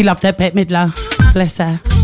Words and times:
She 0.00 0.04
loved 0.04 0.22
her 0.22 0.32
Bette 0.32 0.56
Midler. 0.56 0.94
Bless 1.34 1.58
her. 1.58 1.99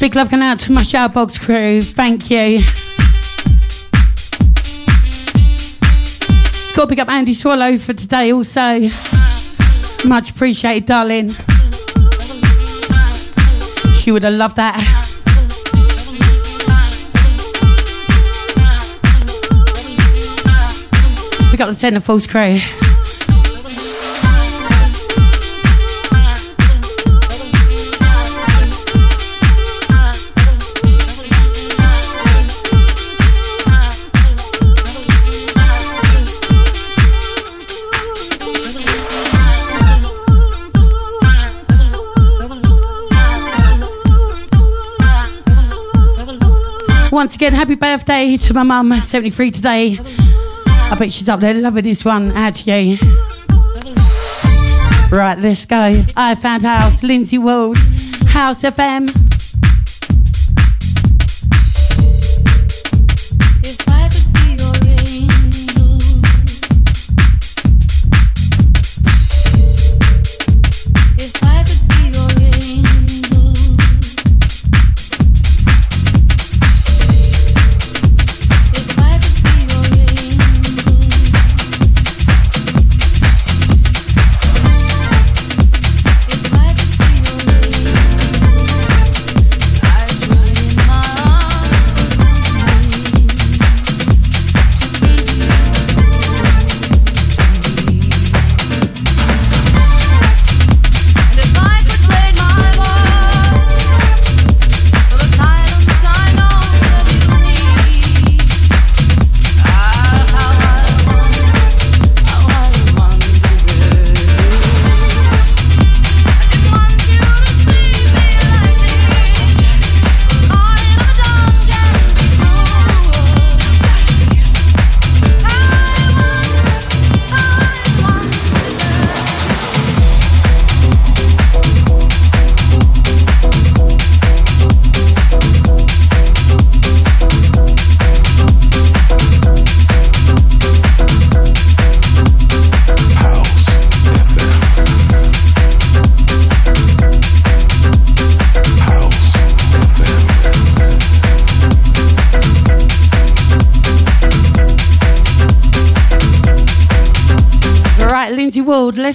Big. 0.00 0.16
Love 0.16 0.30
going 0.30 0.42
out 0.42 0.58
to 0.60 0.72
my 0.72 0.80
Shoutbox 0.80 1.40
crew. 1.40 1.82
Thank 1.82 2.30
you. 2.30 2.60
Got 6.74 6.82
to 6.82 6.86
pick 6.88 6.98
up 6.98 7.08
Andy 7.08 7.34
Swallow 7.34 7.78
for 7.78 7.92
today 7.92 8.32
also. 8.32 8.80
Much 10.04 10.30
appreciated, 10.30 10.86
darling. 10.86 11.30
She 13.94 14.10
would 14.10 14.24
have 14.24 14.34
loved 14.34 14.56
that. 14.56 15.03
Got 21.64 21.78
the 21.78 21.86
Centerfolds 21.86 22.28
crew. 22.28 22.60
Once 47.10 47.36
again, 47.36 47.54
happy 47.54 47.74
birthday 47.74 48.36
to 48.36 48.52
my 48.52 48.62
mum, 48.62 49.00
73 49.00 49.50
today. 49.50 50.23
I 50.94 50.96
bet 50.96 51.12
she's 51.12 51.28
up 51.28 51.40
there 51.40 51.54
loving 51.54 51.82
this 51.82 52.04
one. 52.04 52.26
You. 52.28 52.96
Right, 55.10 55.36
let's 55.40 55.66
go. 55.66 56.04
I 56.16 56.36
found 56.36 56.62
house, 56.62 57.02
Lindsay 57.02 57.36
Wald, 57.36 57.76
House 58.28 58.62
FM. 58.62 59.23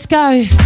Go. 0.09 0.58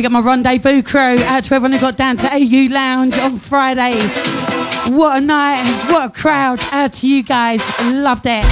Go 0.00 0.08
big 0.08 0.16
up 0.16 0.24
my 0.24 0.30
rendezvous 0.30 0.82
crew. 0.82 1.18
Out 1.24 1.44
to 1.44 1.54
everyone 1.54 1.72
who 1.72 1.80
got 1.80 1.96
down 1.96 2.16
to 2.16 2.26
AU 2.32 2.72
Lounge 2.72 3.18
on 3.18 3.38
Friday. 3.38 3.98
What 4.94 5.18
a 5.18 5.20
night, 5.20 5.64
what 5.90 6.06
a 6.06 6.10
crowd. 6.10 6.60
Out 6.72 6.94
to 6.94 7.08
you 7.08 7.22
guys. 7.22 7.60
Loved 7.92 8.24
it. 8.24 8.44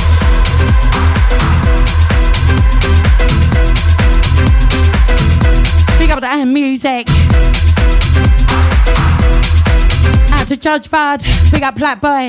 Big 5.98 6.10
up 6.10 6.20
the 6.20 6.28
AM 6.28 6.52
music. 6.52 7.06
Out 10.32 10.48
to 10.48 10.56
Judge 10.56 10.90
Bud. 10.90 11.22
Big 11.50 11.62
up 11.62 11.76
Black 11.76 12.00
Boy. 12.00 12.28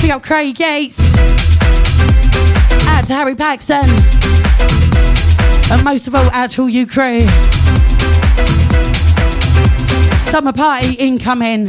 Big 0.00 0.10
up 0.10 0.22
Craig 0.22 0.54
Gates 0.54 1.07
to 3.08 3.14
Harry 3.14 3.34
Paxton. 3.34 3.84
And 5.70 5.82
most 5.82 6.08
of 6.08 6.14
all, 6.14 6.30
all 6.30 6.68
you 6.68 6.86
crew. 6.86 7.20
Summer 10.30 10.52
party 10.52 10.92
incoming. 10.92 11.68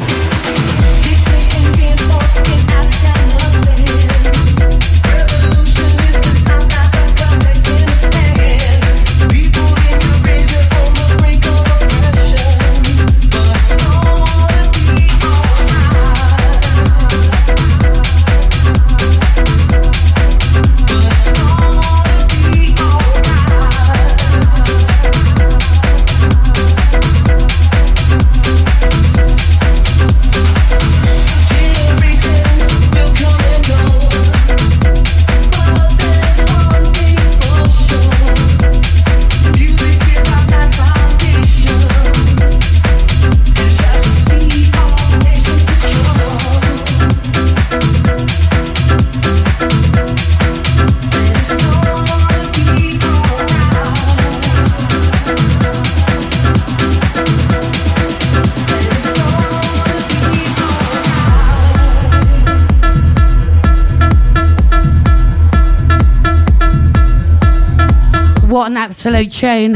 Absolute 68.82 69.30
tune. 69.30 69.76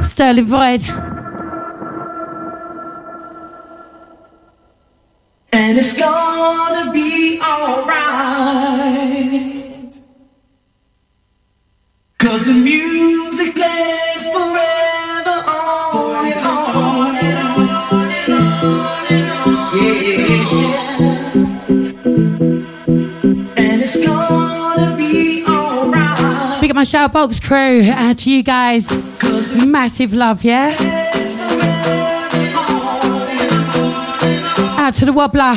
Sterling 0.00 0.46
Void. 0.46 0.88
And 5.52 5.76
it's 5.78 5.94
gonna 5.98 6.77
Shoutbox 26.88 27.42
crew. 27.42 27.90
Out 27.90 28.16
to 28.18 28.30
you 28.30 28.42
guys. 28.42 28.90
Massive 29.66 30.14
love, 30.14 30.42
yeah? 30.42 30.74
Out 34.78 34.94
to 34.94 35.04
the 35.04 35.12
Wobbler. 35.12 35.54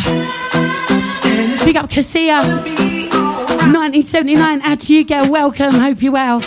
Big 1.64 1.78
up 1.78 1.90
Cassia. 1.90 2.42
1979. 2.42 4.62
Out 4.62 4.82
to 4.82 4.94
you, 4.94 5.06
girl. 5.06 5.32
Welcome. 5.32 5.76
Hope 5.76 6.02
you're 6.02 6.12
well. 6.12 6.42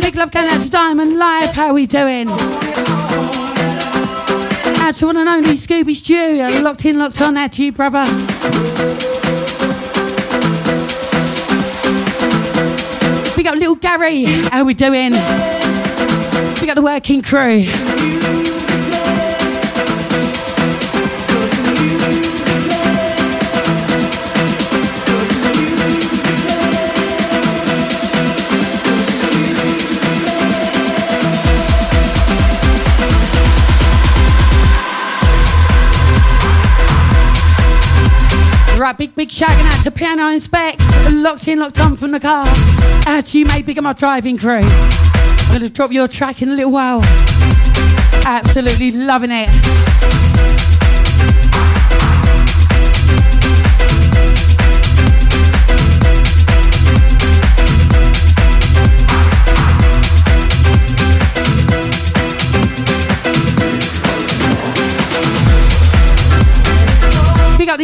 Big 0.00 0.14
love 0.14 0.30
going 0.30 0.48
out 0.48 0.62
to 0.62 0.70
Diamond 0.70 1.18
Live. 1.18 1.50
How 1.50 1.74
we 1.74 1.86
doing? 1.86 2.28
Out 4.78 4.94
to 4.94 5.06
one 5.06 5.16
and 5.16 5.28
only 5.28 5.54
Scooby 5.54 5.96
Stew. 5.96 6.62
Locked 6.62 6.84
in, 6.84 7.00
locked 7.00 7.20
on. 7.20 7.36
Out 7.36 7.50
to 7.50 7.64
you, 7.64 7.72
brother. 7.72 9.11
Gary. 13.82 14.22
How 14.24 14.62
we 14.64 14.74
doing? 14.74 15.10
Big 15.10 16.68
up 16.68 16.76
the 16.76 16.82
working 16.82 17.20
crew. 17.20 18.41
Big, 39.06 39.16
big 39.16 39.28
shagging 39.30 39.66
out 39.66 39.82
to 39.82 39.90
Piano 39.90 40.28
and 40.28 40.40
Specs. 40.40 40.88
Locked 41.10 41.48
in, 41.48 41.58
locked 41.58 41.80
on 41.80 41.96
from 41.96 42.12
the 42.12 42.20
car. 42.20 42.46
Out 43.08 43.34
you, 43.34 43.44
mate. 43.46 43.66
Big 43.66 43.82
my 43.82 43.92
driving 43.92 44.38
crew. 44.38 44.60
I'm 44.62 45.48
going 45.48 45.60
to 45.62 45.68
drop 45.68 45.90
your 45.90 46.06
track 46.06 46.40
in 46.40 46.50
a 46.50 46.54
little 46.54 46.70
while. 46.70 47.00
Absolutely 48.24 48.92
loving 48.92 49.32
it. 49.32 50.21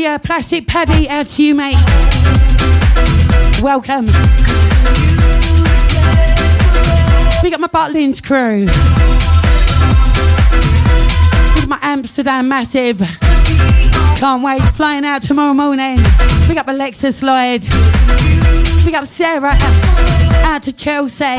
Uh, 0.09 0.19
plastic 0.19 0.67
paddy 0.67 1.07
out 1.07 1.27
to 1.27 1.43
you, 1.43 1.55
mate. 1.55 1.77
Welcome. 3.61 4.07
Big 7.43 7.53
up 7.53 7.61
my 7.61 7.69
Butlins 7.69 8.23
crew. 8.25 8.65
Big 11.57 11.69
my 11.69 11.79
Amsterdam 11.83 12.49
massive. 12.49 13.01
Can't 14.19 14.43
wait. 14.43 14.63
Flying 14.73 15.05
out 15.05 15.23
tomorrow 15.23 15.53
morning. 15.53 15.99
Big 16.49 16.57
up 16.57 16.69
Alexis 16.69 17.23
Lloyd. 17.23 17.61
Big 18.87 18.95
up 18.95 19.07
Sarah 19.07 19.59
out 20.43 20.63
to 20.63 20.73
Chelsea. 20.73 21.37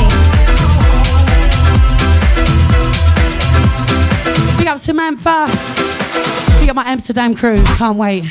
Big 4.59 4.67
up 4.67 4.77
Samantha. 4.77 5.68
Up 6.69 6.75
my 6.75 6.83
Amsterdam 6.85 7.33
crew. 7.33 7.57
Can't 7.77 7.97
wait. 7.97 8.25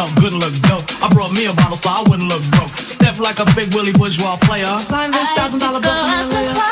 tough, 0.00 0.14
good 0.16 0.32
and 0.32 0.42
look 0.42 0.54
dope. 0.62 0.84
I 1.02 1.08
brought 1.12 1.36
me 1.36 1.46
a 1.46 1.52
bottle 1.52 1.76
so 1.76 1.90
I 1.90 2.02
wouldn't 2.08 2.28
look 2.30 2.42
broke. 2.52 2.74
Step 2.76 3.18
like 3.18 3.38
a 3.38 3.46
big 3.54 3.74
Willie 3.74 3.92
bourgeois 3.92 4.36
player. 4.36 4.66
Sign 4.78 5.10
this 5.10 5.28
thousand 5.32 5.60
dollar 5.60 5.80
bill. 5.80 6.69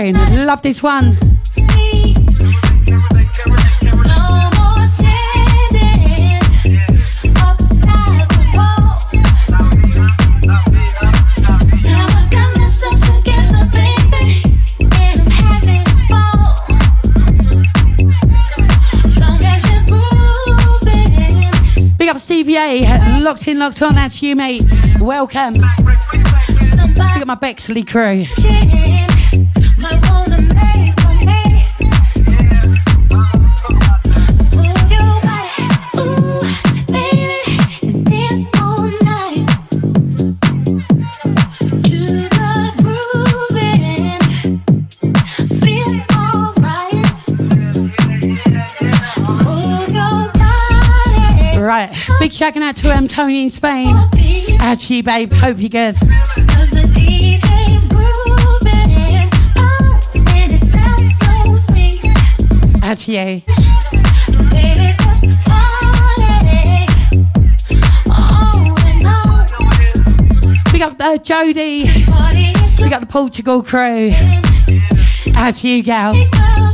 Love 0.00 0.62
this 0.62 0.80
one. 0.80 1.10
Big 21.98 22.08
up 22.08 22.18
Stevie 22.20 22.54
locked 23.20 23.48
in, 23.48 23.58
locked 23.58 23.82
on. 23.82 23.96
That's 23.96 24.22
you, 24.22 24.36
mate. 24.36 24.62
Welcome. 25.00 25.54
Big 25.54 25.62
up 26.94 27.26
my 27.26 27.34
Bexley 27.34 27.82
crew. 27.82 28.26
Shouting 52.38 52.62
out 52.62 52.76
to 52.76 52.88
M. 52.88 53.08
Tony 53.08 53.42
in 53.42 53.50
Spain. 53.50 53.90
Out 54.60 54.78
to 54.78 54.94
you, 54.94 55.02
babe. 55.02 55.32
Hope 55.32 55.58
you're 55.58 55.68
good. 55.68 55.96
Out 62.84 62.98
to 62.98 63.12
you. 63.12 63.42
We 70.72 70.78
got 70.78 71.00
uh, 71.00 71.18
Jody. 71.18 71.82
We 72.80 72.88
got 72.88 73.00
the 73.00 73.08
Portugal 73.08 73.64
crew. 73.64 74.12
Out 75.34 75.56
to 75.56 75.68
you, 75.68 75.82
gal. 75.82 76.67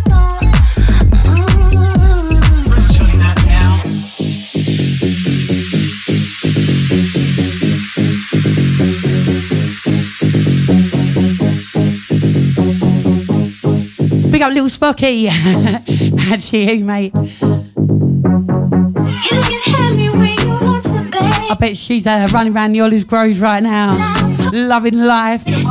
Up 14.44 14.52
little 14.52 14.68
Spocky. 14.68 15.28
Actually, 16.30 16.76
you, 16.76 16.84
mate. 16.84 17.12
I 21.50 21.56
bet 21.58 21.76
she's 21.78 22.06
uh, 22.06 22.28
running 22.30 22.54
around 22.54 22.72
the 22.72 22.80
Olive 22.82 23.06
Grove 23.06 23.40
right 23.40 23.62
now, 23.62 23.96
loving 24.52 24.98
life. 24.98 25.46
Going 25.46 25.62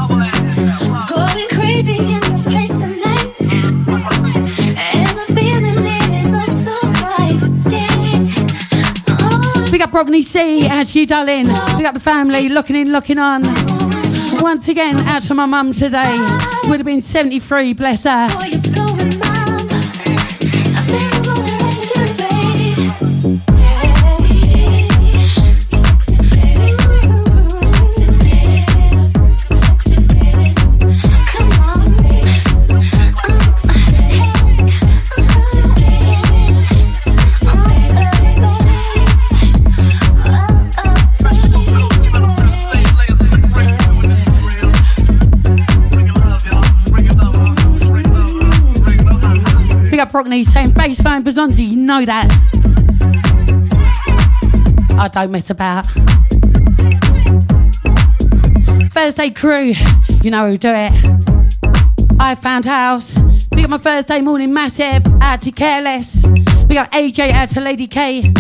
crazy 1.50 1.98
in 1.98 2.20
this 2.22 2.46
place 2.48 2.72
tonight. 2.72 3.36
And 4.76 5.10
the 5.20 5.26
feeling 5.36 5.86
is 6.16 6.66
so 6.66 6.76
right. 7.04 7.40
Big 9.72 9.82
up 9.82 9.92
Brogney 9.92 10.24
C, 10.24 10.68
out 10.68 10.96
you, 10.96 11.06
darling. 11.06 11.46
Big 11.78 11.86
up 11.86 11.94
the 11.94 12.00
family, 12.00 12.50
looking 12.50 12.76
in, 12.76 12.92
looking 12.92 13.20
on. 13.20 13.44
Once 14.42 14.68
again, 14.68 14.98
out 15.08 15.22
to 15.24 15.36
my 15.36 15.46
mum 15.46 15.74
today. 15.74 16.16
Would 16.68 16.80
have 16.80 16.86
been 16.86 17.02
73, 17.02 17.74
bless 17.74 18.06
her. 18.06 18.63
Brockney 50.24 50.46
saying 50.46 50.68
baseline 50.68 51.22
Bazonzi, 51.22 51.68
you 51.68 51.76
know 51.76 52.06
that. 52.06 52.32
I 54.98 55.10
don't 55.10 55.32
mess 55.32 55.50
about. 55.50 55.86
Thursday 58.94 59.32
crew, 59.32 59.74
you 60.24 60.32
know 60.32 60.48
who 60.48 60.58
do 60.58 60.70
it. 60.70 60.94
I 62.22 62.36
found 62.36 62.64
house. 62.64 63.20
We 63.52 63.64
got 63.64 63.70
my 63.70 63.78
Thursday 63.78 64.22
morning 64.22 64.54
massive 64.54 65.04
out 65.22 65.42
to 65.42 65.52
Careless. 65.52 66.26
We 66.26 66.76
got 66.76 66.90
AJ 66.94 67.32
out 67.32 67.50
to 67.52 67.60
Lady 67.60 67.88
K. 67.88 68.32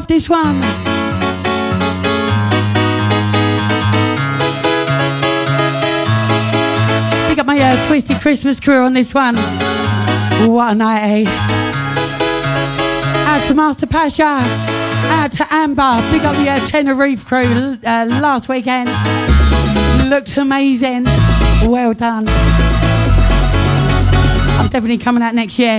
Love 0.00 0.06
this 0.06 0.30
one. 0.30 0.54
Pick 7.28 7.38
up 7.38 7.44
my 7.44 7.58
uh, 7.60 7.86
Twisted 7.86 8.16
Christmas 8.16 8.58
crew 8.60 8.82
on 8.82 8.94
this 8.94 9.12
one. 9.12 9.36
What 10.48 10.72
a 10.72 10.74
night, 10.74 11.02
eh? 11.02 11.24
Out 13.26 13.46
to 13.48 13.54
Master 13.54 13.86
Pasha. 13.86 14.40
Out 15.12 15.32
to 15.32 15.46
Amber. 15.52 16.00
Pick 16.10 16.24
up 16.24 16.34
the 16.36 16.48
uh, 16.48 16.66
Tenerife 16.66 17.26
crew 17.26 17.76
uh, 17.84 18.06
last 18.08 18.48
weekend. 18.48 18.88
Looked 20.08 20.34
amazing. 20.38 21.04
Well 21.68 21.92
done. 21.92 22.24
I'm 24.56 24.68
definitely 24.70 24.96
coming 24.96 25.22
out 25.22 25.34
next 25.34 25.58
year. 25.58 25.78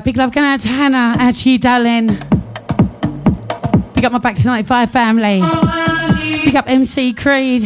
Big 0.00 0.16
love 0.16 0.32
going 0.32 0.46
out 0.46 0.60
to 0.60 0.68
Hannah, 0.68 1.16
out 1.18 1.34
to 1.34 1.50
you, 1.50 1.58
darling. 1.58 2.06
Big 3.94 4.04
up 4.04 4.12
my 4.12 4.18
Back 4.18 4.36
to 4.36 4.44
95 4.44 4.90
family. 4.90 5.40
Big 6.44 6.54
up 6.54 6.68
MC 6.68 7.12
Creed. 7.12 7.64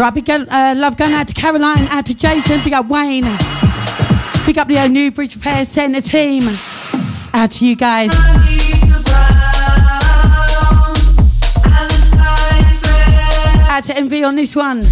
Right, 0.00 0.14
big 0.14 0.30
uh, 0.30 0.74
love 0.78 0.96
going 0.96 1.12
out 1.12 1.28
to 1.28 1.34
Caroline, 1.34 1.86
out 1.88 2.06
to 2.06 2.14
Jason, 2.14 2.58
big 2.64 2.72
up 2.72 2.88
Wayne, 2.88 3.24
big 4.46 4.56
up 4.56 4.66
the 4.66 4.78
uh, 4.78 4.86
New 4.88 5.10
Bridge 5.10 5.34
Repair 5.34 5.66
Centre 5.66 6.00
team. 6.00 6.44
Out 7.34 7.50
to 7.50 7.66
you 7.66 7.76
guys. 7.76 8.10
Out 13.68 13.84
to 13.84 13.94
Envy 13.94 14.24
on 14.24 14.36
this 14.36 14.56
one. 14.56 14.86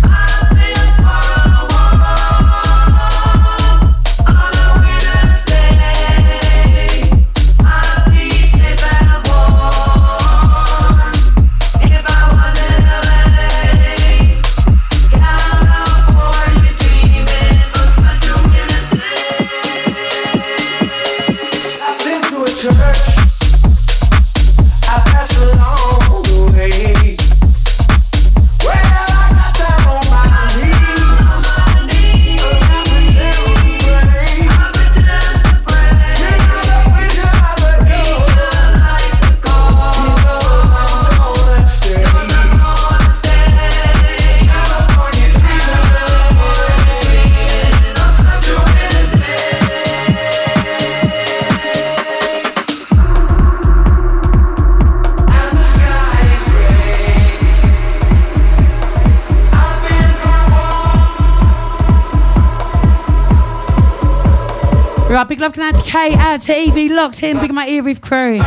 Big 65.39 65.43
love 65.43 65.53
going 65.53 65.73
out 65.73 65.77
to 65.85 65.89
Kate, 65.89 66.17
out 66.17 66.43
to 66.43 66.53
Evie, 66.53 66.89
locked 66.89 67.23
in, 67.23 67.39
big 67.39 67.53
my 67.53 67.69
ear 67.69 67.85
reef 67.85 68.01
crew. 68.01 68.41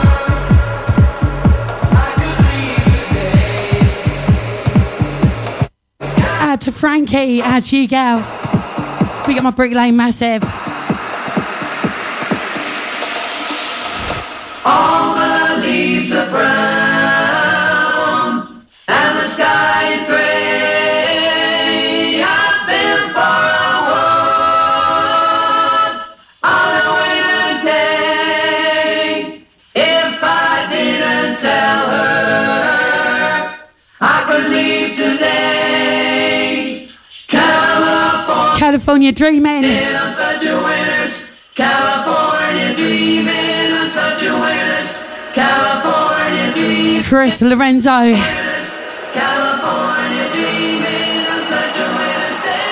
Out 6.01 6.60
to 6.62 6.71
Frankie, 6.73 7.41
out 7.41 7.63
to 7.63 7.77
you, 7.77 7.88
gal. 7.88 8.17
Big 9.25 9.38
up 9.38 9.43
my 9.43 9.51
Brick 9.51 9.71
Lane 9.71 9.95
massive. 9.95 10.43
All 14.65 15.15
the 15.15 15.62
leaves 15.62 16.12
are 16.12 16.30
brown 16.30 17.21
and 18.89 19.17
the 19.17 19.27
sky 19.27 19.93
is 19.93 20.06
gray. 20.08 20.30
California 38.81 39.11
dreaming. 39.11 39.63
on 39.63 40.11
such 40.11 40.43
a 40.43 40.57
winter's 40.57 41.45
California 41.53 42.75
dreaming 42.75 43.73
on 43.77 43.87
such 43.87 44.23
a 44.23 44.33
winter's 44.33 44.97
California 45.33 46.51
dreaming 46.55 47.03
Chris 47.03 47.43
Lorenzo. 47.43 47.91
On 47.91 48.15
such 51.45 51.77
a 51.77 51.87
winter's 51.93 52.41
day. 52.41 52.65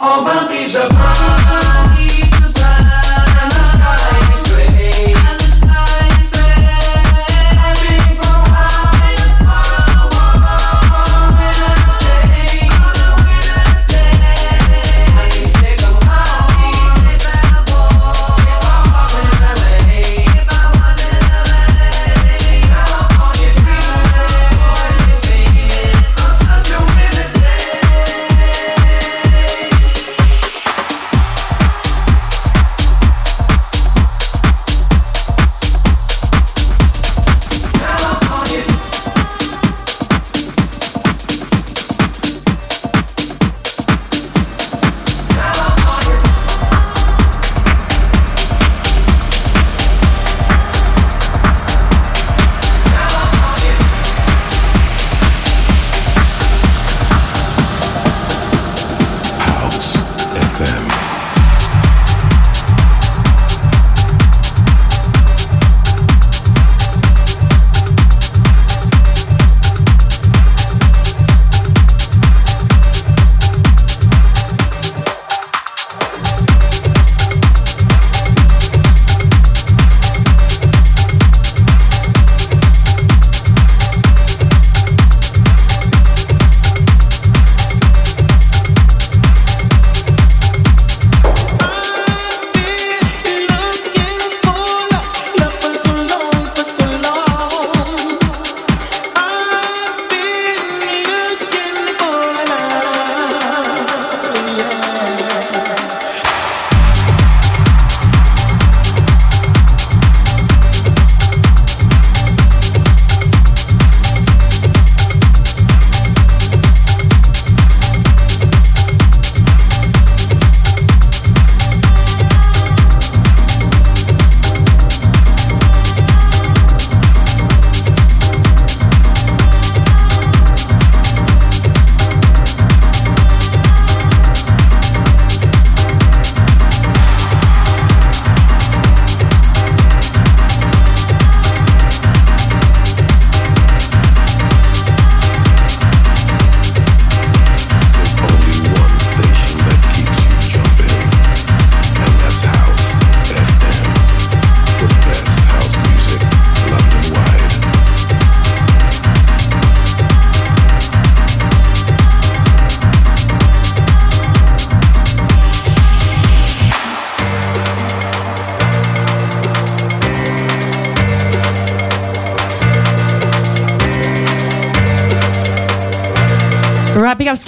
All 0.00 0.24
leaves 0.50 0.74
are 0.74 0.88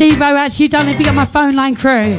Right, 0.02 0.10
big 0.10 0.20
up 0.20 0.20
Steve 0.20 0.22
O, 0.22 0.36
out 0.36 0.60
you, 0.60 0.68
darling. 0.68 0.98
Big 0.98 1.06
up 1.06 1.14
my 1.14 1.24
phone 1.24 1.54
line 1.54 1.76
crew. 1.76 1.92
Every 1.92 2.18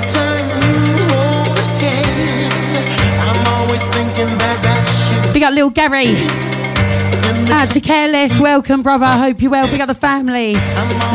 time 0.00 0.46
you 0.62 0.80
hold 1.12 1.58
a 1.58 1.62
hand, 1.78 3.20
I'm 3.22 3.46
always 3.58 3.86
thinking 3.88 4.32
that 4.38 4.58
that 4.62 4.84
should 4.86 5.34
Big 5.34 5.42
up 5.42 5.52
little 5.52 5.68
Gary. 5.68 6.26
Out 7.52 7.68
to 7.68 7.80
Careless, 7.80 8.40
welcome, 8.40 8.82
brother. 8.82 9.04
I 9.04 9.18
hope 9.18 9.42
you're 9.42 9.50
well. 9.50 9.68
Big 9.68 9.80
up 9.80 9.88
the 9.88 9.94
family. 9.94 10.54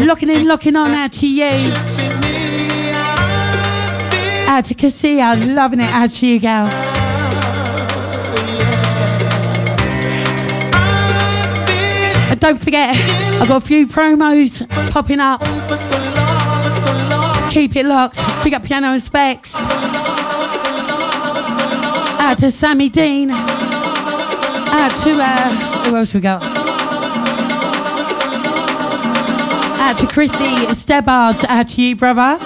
Looking 0.06 0.30
in, 0.30 0.48
looking 0.48 0.76
on, 0.76 0.92
out 0.92 1.14
to 1.14 1.28
you. 1.28 1.52
be 1.98 2.10
me. 2.22 2.92
I've 2.94 4.50
Out 4.50 4.66
to 4.66 4.76
Cassia, 4.76 5.36
loving 5.48 5.80
it. 5.80 5.92
Out 5.92 6.12
to 6.12 6.28
you, 6.28 6.40
gal. 6.40 6.85
Don't 12.40 12.58
forget, 12.58 12.96
I've 13.42 13.48
got 13.48 13.64
a 13.64 13.66
few 13.66 13.88
promos 13.88 14.68
popping 14.92 15.20
up. 15.20 15.42
Keep 17.52 17.76
it 17.76 17.86
locked. 17.86 18.20
Big 18.44 18.54
up 18.54 18.64
Piano 18.64 18.88
and 18.88 19.02
Specs. 19.02 19.56
Out 22.20 22.38
to 22.40 22.52
Sammy 22.52 22.90
Dean. 22.90 23.32
Out 23.32 24.92
to, 25.04 25.12
uh, 25.16 25.50
who 25.86 25.96
else 25.96 26.14
we 26.14 26.20
got? 26.20 26.46
Out 29.80 29.98
to 30.00 30.08
Chrissy 30.08 30.56
Stebbard. 30.74 31.46
Out 31.46 31.70
to 31.70 31.82
you, 31.82 31.96
brother. 31.96 32.38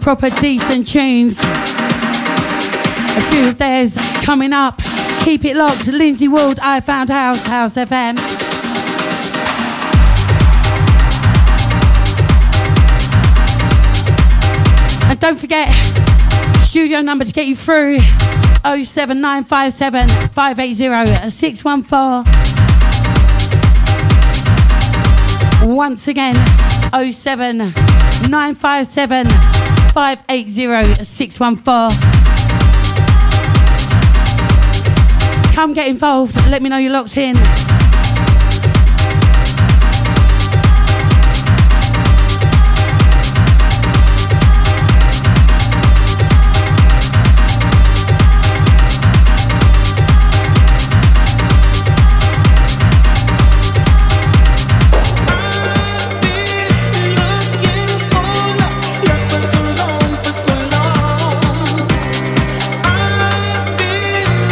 Proper 0.00 0.30
decent 0.30 0.86
tunes. 0.86 1.65
A 3.16 3.20
few 3.30 3.48
of 3.48 3.56
theirs 3.56 3.96
coming 4.22 4.52
up. 4.52 4.82
Keep 5.20 5.46
it 5.46 5.56
locked. 5.56 5.86
Lindsay 5.88 6.28
Ward, 6.28 6.58
I 6.60 6.80
Found 6.80 7.08
House, 7.08 7.46
House 7.46 7.76
FM. 7.76 8.18
And 15.08 15.18
don't 15.18 15.38
forget, 15.38 15.72
studio 16.62 17.00
number 17.00 17.24
to 17.24 17.32
get 17.32 17.46
you 17.46 17.56
through 17.56 18.00
07957 18.64 20.08
580 20.08 21.30
614. 21.30 22.26
Once 25.74 26.06
again, 26.06 26.34
07957 26.92 29.26
580 29.92 31.02
614. 31.02 32.15
Come 35.56 35.72
get 35.72 35.88
involved. 35.88 36.36
Let 36.50 36.60
me 36.60 36.68
know 36.68 36.76
you're 36.76 36.92
locked 36.92 37.16
in. 37.16 37.34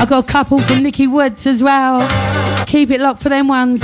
I've 0.04 0.10
got 0.10 0.24
a 0.24 0.26
couple 0.26 0.60
from 0.60 0.82
Nikki 0.82 1.06
Woods 1.06 1.46
as 1.46 1.62
well. 1.62 2.06
Keep 2.66 2.90
it 2.90 3.00
locked 3.00 3.22
for 3.22 3.30
them 3.30 3.48
ones. 3.48 3.82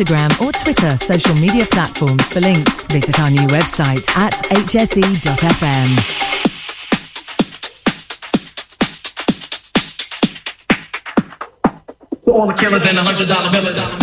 Instagram, 0.00 0.30
or 0.40 0.50
Twitter 0.52 0.96
social 0.96 1.34
media 1.34 1.66
platforms 1.66 2.32
for 2.32 2.40
links. 2.40 2.86
Visit 2.86 3.20
our 3.20 3.30
new 3.30 3.46
website 3.48 4.08
at 4.16 4.32
hse.fm. 4.32 5.88
To 12.24 12.32
all 12.32 12.46
the 12.46 12.54
killers 12.54 12.86
and 12.86 12.96
the 12.96 13.02
hundred 13.02 13.28
dollar 13.28 13.50
billers. 13.50 14.00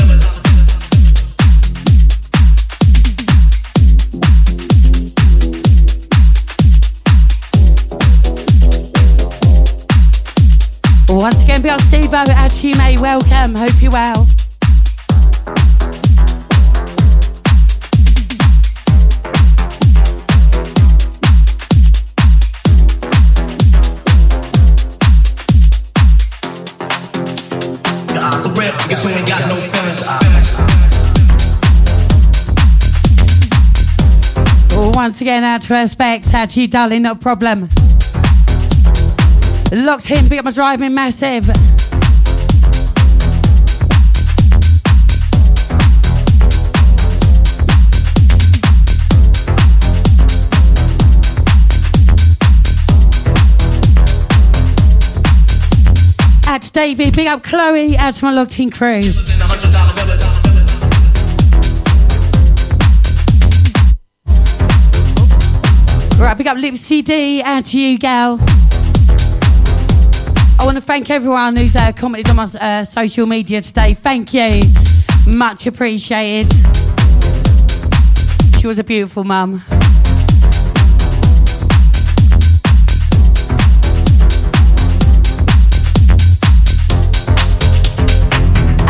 Once 11.09 11.41
again, 11.41 11.63
Bill 11.63 11.79
Steve 11.79 12.13
over 12.13 12.31
at 12.31 12.63
you, 12.63 12.75
may 12.75 12.97
welcome. 12.99 13.55
Hope 13.55 13.81
you're 13.81 13.91
well. 13.91 14.27
Ain't 28.67 29.27
got 29.27 29.39
no. 29.47 29.55
Once 34.93 35.21
again, 35.21 35.43
out 35.43 35.61
to 35.61 35.73
respect, 35.73 36.33
out 36.33 36.49
to 36.49 36.61
you, 36.61 36.67
darling, 36.67 37.03
no 37.03 37.15
problem. 37.15 37.69
Locked 39.71 40.11
in, 40.11 40.27
big 40.27 40.39
up 40.39 40.45
my 40.45 40.51
driving 40.51 40.93
massive. 40.93 41.76
Out 56.57 56.63
to 56.63 56.71
David, 56.71 57.15
big 57.15 57.27
up 57.27 57.43
Chloe, 57.43 57.95
out 57.97 58.15
to 58.15 58.25
my 58.25 58.33
locked 58.33 58.57
in 58.57 58.71
crew. 58.71 59.01
Right, 66.19 66.35
big 66.35 66.47
up 66.47 66.57
Lip 66.57 66.75
CD, 66.77 67.43
out 67.43 67.65
to 67.65 67.79
you, 67.79 67.99
gal. 67.99 68.39
I 70.59 70.63
want 70.65 70.77
to 70.77 70.81
thank 70.81 71.11
everyone 71.11 71.55
who's 71.55 71.75
uh, 71.75 71.91
commented 71.91 72.27
on 72.31 72.37
my 72.37 72.45
uh, 72.45 72.83
social 72.85 73.27
media 73.27 73.61
today. 73.61 73.93
Thank 73.93 74.33
you. 74.33 74.61
Much 75.27 75.67
appreciated. 75.67 76.51
She 78.59 78.65
was 78.65 78.79
a 78.79 78.83
beautiful 78.83 79.23
mum. 79.23 79.61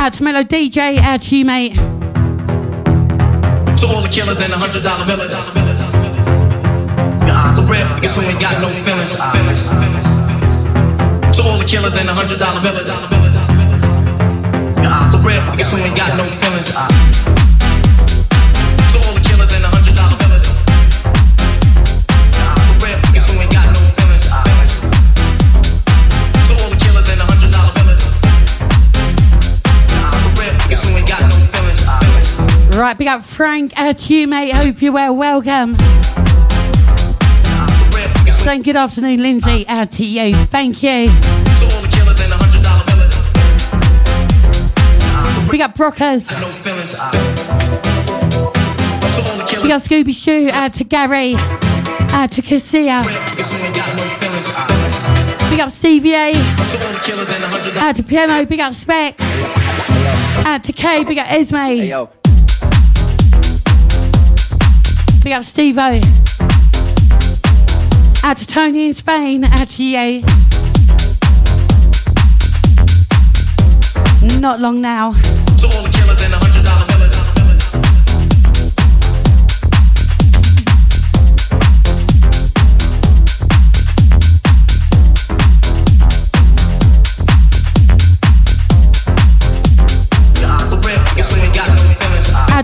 Out 0.08 0.14
to 0.14 0.24
Mellow 0.24 0.44
DJ, 0.44 1.00
out 1.00 1.22
to 1.24 1.36
you, 1.36 1.44
mate. 1.44 1.76
To 1.76 1.82
all 3.92 4.00
the 4.00 4.08
killers 4.08 4.40
and 4.40 4.54
the 4.54 4.58
hundred 4.58 4.82
dollar 4.82 5.04
eyes 5.04 5.20
are 7.60 7.68
red, 7.68 8.02
guess 8.02 8.18
we 8.18 8.24
ain't 8.24 8.40
got 8.40 8.56
no 8.62 8.70
feelings. 8.88 9.20
To 11.36 11.44
all 11.44 11.60
the 11.60 11.66
killers 11.66 11.98
and 12.00 12.08
the 12.08 12.14
hundred 12.16 12.40
dollar 12.40 12.64
eyes 14.88 15.12
are 15.14 15.20
red, 15.28 15.58
guess 15.58 15.74
we 15.74 15.82
ain't 15.82 15.98
got 15.98 16.16
no 16.16 16.24
feelings. 16.40 17.07
Right, 32.88 32.98
big 32.98 33.10
up 33.10 33.22
Frank 33.22 33.78
uh, 33.78 33.90
at 33.90 34.10
you, 34.10 34.30
mate. 34.30 34.54
Hope 34.54 34.82
you're 34.82 34.94
well. 34.94 35.14
Welcome. 35.14 35.76
Saying 38.30 38.62
good 38.62 38.78
afternoon, 38.78 39.22
Lindsay. 39.22 39.68
Uh, 39.68 39.82
Out 39.82 39.92
to 39.92 40.06
you. 40.06 40.34
Thank 40.34 40.82
you. 40.84 41.10
Big 45.52 45.60
up 45.60 45.76
Brockers. 45.76 46.30
Big 49.62 49.72
up 49.72 49.82
Scooby 49.82 50.14
Shoe. 50.16 50.50
Out 50.54 50.68
uh, 50.68 50.70
to 50.70 50.84
Gary. 50.86 51.36
Out 52.14 52.32
to 52.32 52.42
Cassia. 52.42 53.04
Big 55.50 55.60
up 55.60 55.72
Stevie 55.72 56.14
A. 56.14 56.32
Out 57.82 57.98
to 57.98 58.04
Piano. 58.04 58.46
Big 58.46 58.62
up 58.62 58.74
Specs. 58.74 59.26
Out 60.46 60.64
to 60.64 60.72
K. 60.72 61.04
Big 61.04 61.18
up 61.18 61.30
Esme. 61.30 62.27
Big 65.28 65.34
up 65.34 65.44
Steve 65.44 65.78
O. 65.78 66.00
Out 68.24 68.38
to 68.38 68.48
Tony 68.48 68.86
in 68.86 68.94
Spain. 68.94 69.44
Out 69.44 69.68
to. 69.68 70.24
Not 74.40 74.62
long 74.62 74.80
now. 74.80 75.12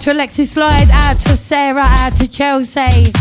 To 0.04 0.12
Alexis 0.12 0.52
Slide. 0.52 0.92
Out 0.92 1.18
to 1.22 1.38
Sarah. 1.38 1.86
Out 1.86 2.18
to 2.18 2.28
Chelsea. 2.28 3.13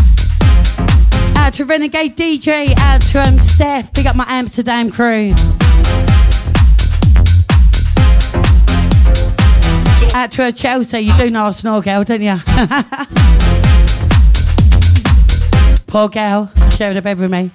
Out 1.36 1.54
to 1.54 1.64
Renegade 1.64 2.16
DJ. 2.16 2.76
Out 2.76 3.00
to 3.02 3.22
um, 3.22 3.38
Steph. 3.38 3.92
Big 3.92 4.06
up 4.06 4.16
my 4.16 4.24
Amsterdam 4.26 4.90
crew. 4.90 5.32
Out 10.12 10.32
to 10.32 10.50
Chelsea. 10.50 11.02
You 11.02 11.16
do 11.16 11.30
know 11.30 11.44
Arsenal 11.44 11.80
girl, 11.82 12.02
don't 12.02 12.20
you? 12.20 12.36
Poor 15.86 16.08
girl. 16.08 16.50
Shared 16.70 16.96
a 16.96 17.02
bed 17.02 17.20
with 17.20 17.30
me. 17.30 17.52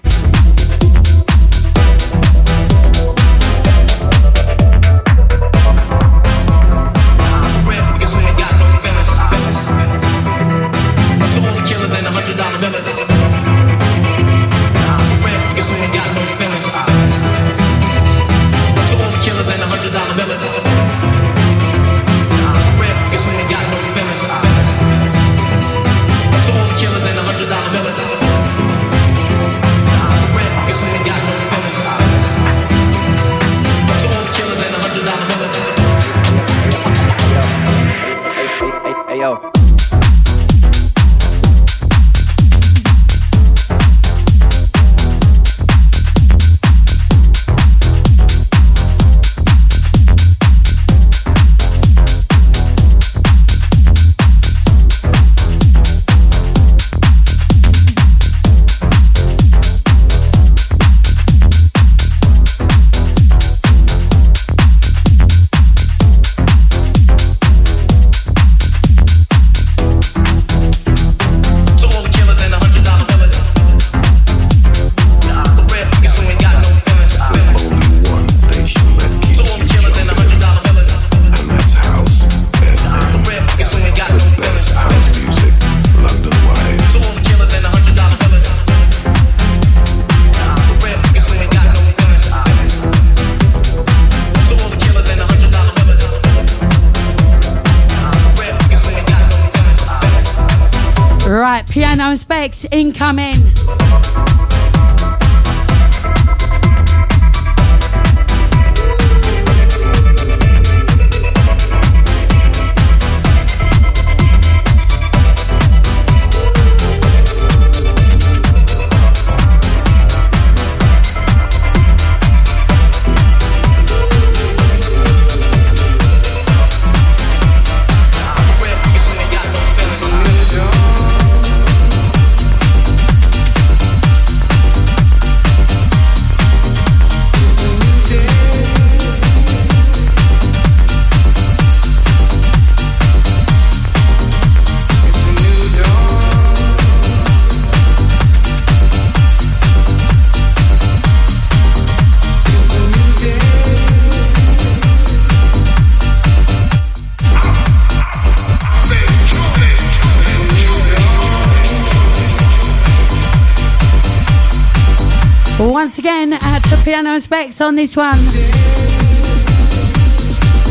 Once 165.69 165.97
again, 165.97 166.31
out 166.31 166.63
to 166.63 166.77
piano 166.85 167.19
specs 167.19 167.59
on 167.59 167.75
this 167.75 167.97
one. 167.97 168.15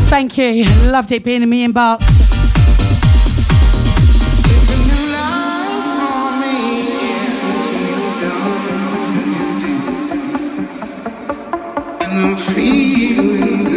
Thank 0.09 0.39
you. 0.39 0.65
Loved 0.89 1.11
it 1.11 1.23
being 1.23 1.43
in 1.43 1.49
me 1.49 1.67
inbox. 1.67 2.01
I'm 12.01 12.35
feeling 12.35 13.65
good. 13.65 13.76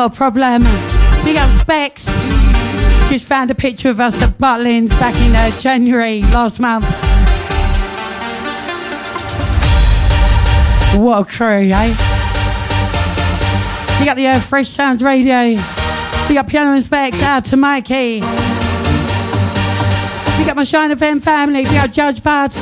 Not 0.00 0.14
a 0.14 0.16
problem. 0.16 0.62
Big 1.24 1.36
up 1.36 1.50
specs. 1.50 2.06
Just 3.10 3.26
found 3.26 3.50
a 3.50 3.54
picture 3.54 3.90
of 3.90 4.00
us 4.00 4.22
at 4.22 4.30
Butlins 4.38 4.88
back 4.98 5.14
in 5.16 5.36
uh, 5.36 5.50
January 5.58 6.22
last 6.22 6.58
month. 6.58 6.86
What 10.98 11.20
a 11.20 11.24
crew, 11.30 11.70
eh? 11.70 11.88
We 14.00 14.08
up 14.08 14.16
the 14.16 14.42
Fresh 14.48 14.70
Sounds 14.70 15.02
Radio. 15.02 15.60
We 16.30 16.38
up 16.38 16.46
Piano 16.46 16.72
and 16.72 16.82
Specs 16.82 17.22
out 17.22 17.44
to 17.46 17.58
Mikey. 17.58 18.20
We 18.20 18.26
up 20.48 20.56
my 20.56 20.64
Shine 20.64 20.92
FM 20.92 21.20
family. 21.22 21.64
We 21.64 21.76
up 21.76 21.92
Judge 21.92 22.22
Bud. 22.22 22.52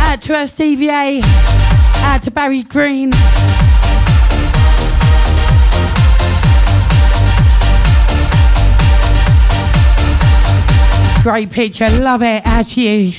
Out 0.00 0.20
to 0.20 0.36
our 0.36 0.46
Stevie 0.46 0.90
A. 0.90 1.22
Out 2.04 2.22
to 2.24 2.30
Barry 2.30 2.62
Green. 2.62 3.10
Great 11.22 11.50
picture, 11.50 11.88
love 12.00 12.22
it. 12.22 12.42
To 12.44 12.80
you. 12.80 13.12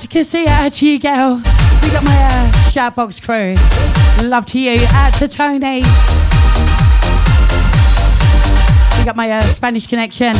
To 0.00 0.08
Cassia, 0.08 0.48
out 0.50 0.72
to 0.72 0.86
you, 0.86 0.98
girl. 0.98 1.36
We 1.36 1.90
got 1.90 2.02
my 2.04 2.16
uh, 2.16 2.52
Shoutbox 2.72 3.22
crew. 3.22 3.54
Love 4.28 4.44
to 4.46 4.58
you. 4.58 4.84
Out 4.90 5.14
to 5.14 5.28
Tony. 5.28 5.82
We 8.98 9.04
got 9.04 9.16
my 9.16 9.30
uh, 9.30 9.42
Spanish 9.42 9.86
connection. 9.86 10.34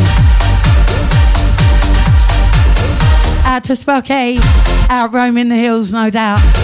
Out 3.46 3.62
to 3.64 3.76
Sparky. 3.76 4.38
Out 4.90 5.14
roaming 5.14 5.48
the 5.48 5.56
hills, 5.56 5.92
no 5.92 6.10
doubt. 6.10 6.63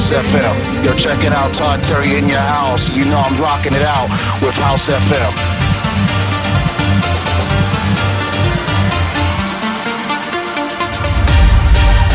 House 0.00 0.12
FM. 0.12 0.82
Yo, 0.82 0.94
check 0.94 1.22
it 1.24 1.32
out, 1.34 1.52
Todd 1.52 1.84
Terry 1.84 2.16
in 2.16 2.26
your 2.26 2.38
house. 2.38 2.88
You 2.88 3.04
know 3.04 3.18
I'm 3.18 3.38
rocking 3.38 3.74
it 3.74 3.82
out 3.82 4.08
with 4.40 4.54
House 4.54 4.88
FM. 4.88 5.34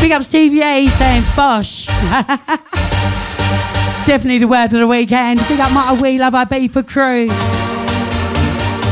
Big 0.00 0.10
up 0.10 0.24
Stevie 0.24 0.62
A 0.62 0.88
saying 0.88 1.22
Bosh. 1.36 1.86
Definitely 4.04 4.38
the 4.38 4.48
word 4.48 4.64
of 4.64 4.80
the 4.80 4.88
weekend. 4.88 5.38
Big 5.46 5.60
up 5.60 5.70
Marta 5.72 6.02
We 6.02 6.18
Love 6.18 6.34
our 6.34 6.46
for 6.68 6.82
crew. 6.82 7.28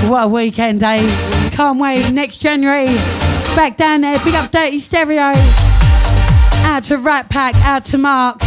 What 0.09 0.25
a 0.27 0.29
weekend, 0.29 0.85
eh? 0.85 1.51
Can't 1.51 1.81
wait. 1.81 2.13
Next 2.13 2.39
January. 2.39 2.95
Back 3.57 3.77
down 3.77 4.03
there. 4.03 4.21
Big 4.21 4.35
up 4.35 4.53
Dirty 4.53 4.79
Stereo. 4.79 5.33
Out 6.67 6.85
to 6.85 6.97
Rat 6.97 7.29
Pack. 7.29 7.57
Out 7.65 7.85
to 7.87 7.99
Mark. 7.99 8.44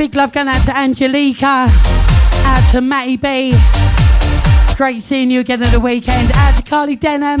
Big 0.00 0.14
love 0.16 0.32
going 0.32 0.48
out 0.48 0.64
to 0.64 0.74
Angelica. 0.74 1.66
Out 1.68 2.70
to 2.70 2.80
Matty 2.80 3.18
B. 3.18 3.54
Great 4.74 5.02
seeing 5.02 5.30
you 5.30 5.40
again 5.40 5.62
at 5.62 5.70
the 5.72 5.78
weekend. 5.78 6.32
Out 6.36 6.56
to 6.56 6.62
Carly 6.62 6.96
Denham. 6.96 7.38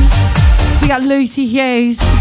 We 0.82 0.88
got 0.88 1.00
Lucy 1.00 1.46
Hughes. 1.46 2.19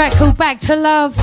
Track 0.00 0.12
called 0.14 0.38
Back 0.38 0.58
to 0.60 0.76
Love. 0.76 1.14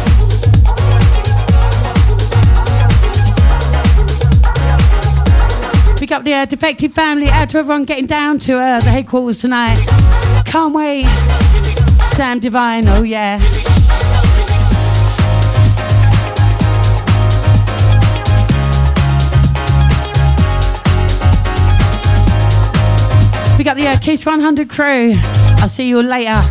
Pick 5.98 6.12
up 6.12 6.24
the 6.24 6.34
uh, 6.36 6.46
Defected 6.46 6.94
family. 6.94 7.28
Out 7.28 7.50
to 7.50 7.58
everyone 7.58 7.86
getting 7.86 8.06
down 8.06 8.38
to 8.38 8.56
uh, 8.56 8.80
the 8.80 8.92
headquarters 8.92 9.42
tonight. 9.42 9.80
Can't 10.46 10.76
wait. 10.76 11.08
Sam 12.14 12.40
Divine, 12.40 12.88
oh 12.90 13.02
yeah. 13.02 13.40
We 23.58 23.64
got 23.64 23.76
the 23.76 23.88
uh, 23.88 23.98
Kiss 24.00 24.24
100 24.24 24.70
crew. 24.70 25.16
I'll 25.64 25.68
see 25.68 25.90
you 25.90 26.04
later. 26.04 26.44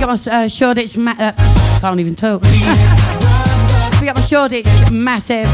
We 0.00 0.06
got 0.06 0.26
my 0.26 0.32
uh, 0.44 0.48
Shoreditch. 0.48 0.96
Ma- 0.96 1.14
uh, 1.18 1.32
can't 1.78 2.00
even 2.00 2.16
talk. 2.16 2.40
we 2.40 2.48
got 4.06 4.16
my 4.16 4.22
Shoreditch 4.22 4.66
massive. 4.90 5.46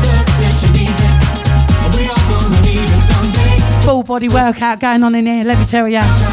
Full 3.82 4.04
body 4.04 4.28
workout 4.28 4.78
going 4.78 5.02
on 5.02 5.16
in 5.16 5.26
here. 5.26 5.42
Let 5.42 5.58
me 5.58 5.64
tell 5.64 5.88
you. 5.88 6.25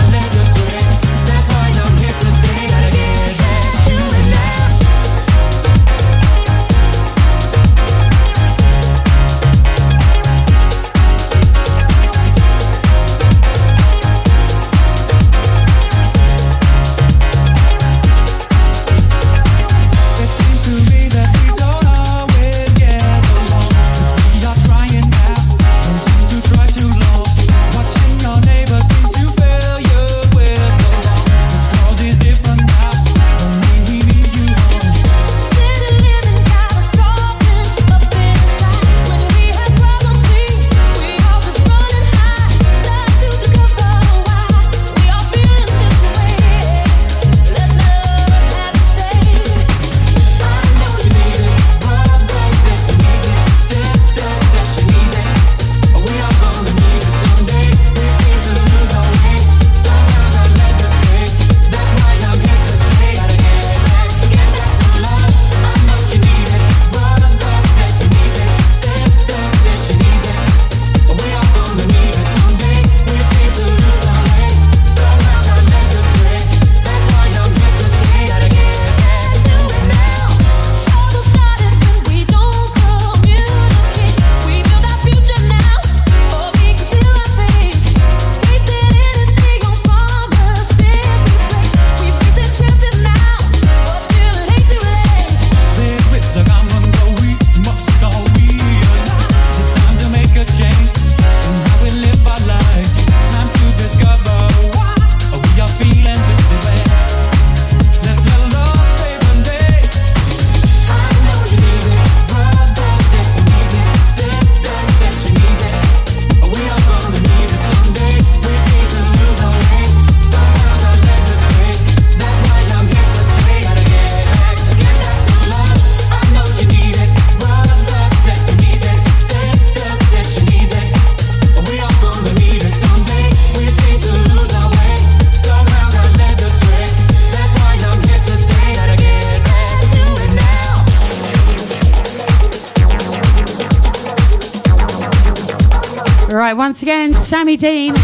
Sammy 147.33 147.57
Dean. 147.57 147.95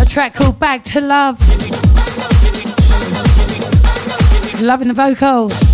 A 0.00 0.06
track 0.06 0.34
called 0.34 0.60
Back 0.60 0.84
to 0.84 1.00
Love. 1.00 1.40
Loving 4.62 4.86
the 4.86 4.94
vocals. 4.94 5.69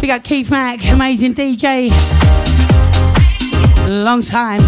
We 0.00 0.08
got 0.08 0.24
Keith 0.24 0.50
Mack, 0.50 0.84
amazing 0.86 1.34
DJ. 1.34 1.90
Long 3.88 4.22
time. 4.22 4.60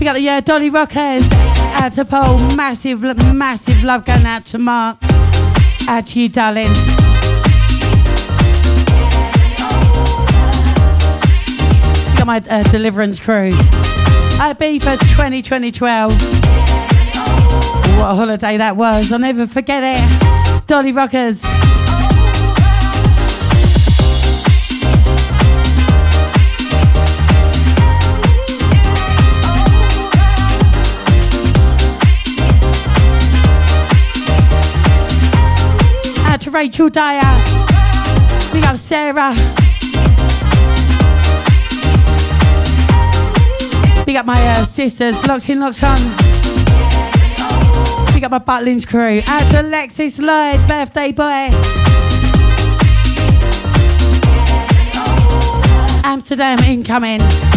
We 0.00 0.04
got 0.04 0.14
the 0.14 0.28
uh, 0.28 0.40
Dolly 0.40 0.70
Rockers 0.70 1.30
out 1.32 1.92
to 1.94 2.04
Paul. 2.04 2.38
Massive, 2.56 3.02
massive 3.34 3.84
love 3.84 4.04
going 4.04 4.26
out 4.26 4.46
to 4.46 4.58
Mark. 4.58 4.98
Out 5.88 6.06
to 6.06 6.20
you, 6.20 6.28
darling. 6.28 6.70
Got 12.22 12.46
my 12.46 12.56
uh, 12.56 12.62
Deliverance 12.70 13.18
crew. 13.18 13.50
Ibiza 13.50 14.96
20, 15.16 15.42
2012. 15.42 16.12
What 16.12 18.10
a 18.10 18.14
holiday 18.14 18.56
that 18.58 18.76
was. 18.76 19.10
I'll 19.10 19.18
never 19.18 19.48
forget 19.48 19.82
it. 19.82 20.66
Dolly 20.68 20.92
Rockers. 20.92 21.42
To 36.38 36.50
Rachel 36.52 36.88
Dyer. 36.88 37.20
Big 38.52 38.64
up 38.64 38.76
Sarah. 38.76 39.61
Big 44.12 44.18
up 44.18 44.26
my 44.26 44.46
uh, 44.46 44.64
sisters, 44.66 45.26
locked 45.26 45.48
in, 45.48 45.58
locked 45.58 45.82
on. 45.82 45.96
Big 48.12 48.22
up 48.22 48.30
my 48.30 48.38
Butlins 48.38 48.86
crew. 48.86 49.22
Out 49.26 49.50
to 49.52 49.62
Alexis 49.62 50.18
Lloyd, 50.18 50.60
birthday 50.68 51.12
boy. 51.12 51.48
Amsterdam 56.04 56.58
incoming. 56.58 57.51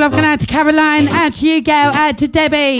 Love 0.00 0.12
going 0.12 0.24
out 0.24 0.40
to 0.40 0.46
Caroline, 0.46 1.08
out 1.08 1.34
to 1.34 1.46
you, 1.46 1.60
Gail, 1.60 1.90
out 1.94 2.16
to 2.16 2.26
Debbie. 2.26 2.78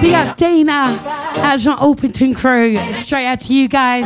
Big 0.00 0.14
up 0.14 0.36
Dina, 0.36 0.72
out 0.72 1.58
to 1.58 1.70
my 1.70 1.76
Orpington 1.76 2.36
crew. 2.36 2.76
Straight 2.92 3.26
out 3.26 3.40
to 3.40 3.52
you 3.52 3.66
guys. 3.66 4.04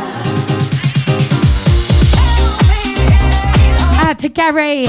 Out 3.99 4.17
to 4.17 4.29
Gary. 4.29 4.87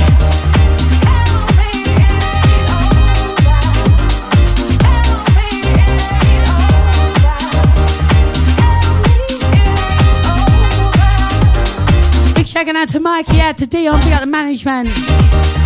Big 12.34 12.46
shout 12.46 12.68
out 12.68 12.88
to 12.88 13.00
Mikey, 13.00 13.40
out 13.40 13.58
to 13.58 13.66
Dion, 13.66 14.00
big 14.00 14.12
up 14.14 14.20
the 14.20 14.26
management. 14.26 15.65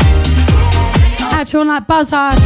To 1.47 1.59
all 1.59 1.65
like 1.65 1.87
Buzzard. 1.87 2.39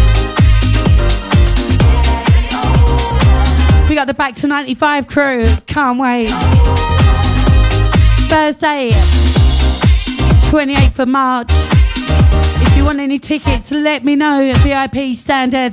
We 3.89 3.97
got 3.97 4.07
the 4.07 4.15
Back 4.17 4.37
to 4.37 4.47
95 4.47 5.09
crew. 5.09 5.49
Can't 5.67 5.99
wait. 5.99 6.31
Thursday, 8.31 8.93
28th 10.49 10.99
of 11.01 11.09
March. 11.09 11.49
If 11.51 12.77
you 12.77 12.85
want 12.85 13.01
any 13.01 13.19
tickets, 13.19 13.73
let 13.73 14.05
me 14.05 14.15
know. 14.15 14.53
VIP 14.59 15.17
standard. 15.17 15.73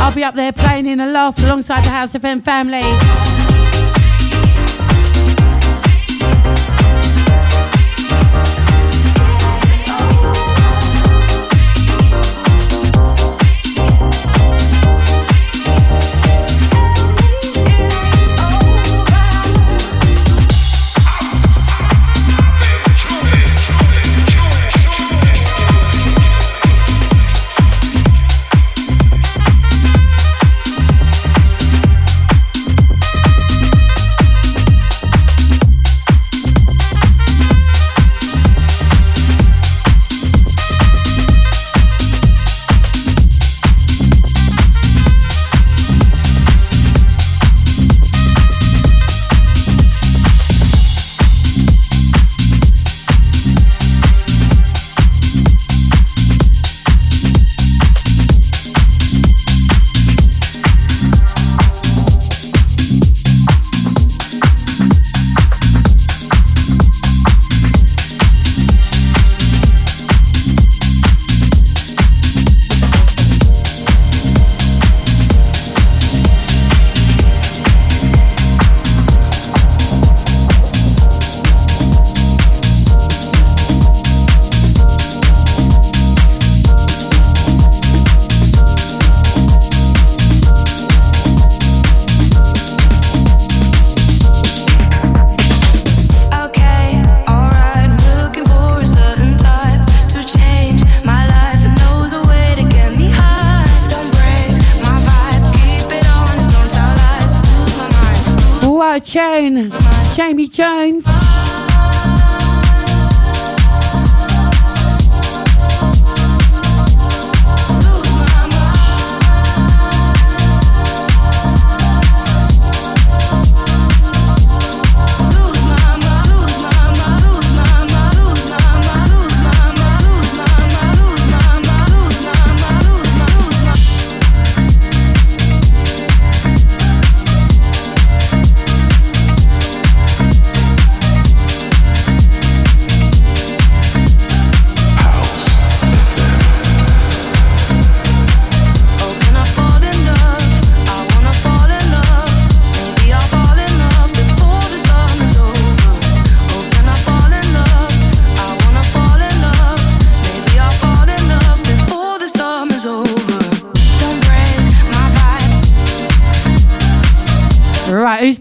I'll 0.00 0.14
be 0.14 0.24
up 0.24 0.34
there 0.34 0.52
playing 0.52 0.86
in 0.86 1.00
a 1.00 1.10
loft 1.10 1.40
alongside 1.40 1.84
the 1.84 1.90
House 1.90 2.14
FM 2.14 2.42
family. 2.42 3.33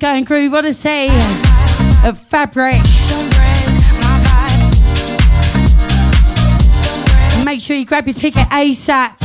Going 0.03 0.25
Groove 0.25 0.53
Odyssey 0.53 1.07
of 2.05 2.19
Fabric. 2.19 2.75
Make 7.45 7.61
sure 7.61 7.77
you 7.77 7.85
grab 7.85 8.05
your 8.05 8.13
ticket 8.13 8.45
ASAP. 8.49 9.15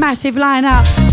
Massive 0.00 0.36
lineup. 0.36 1.07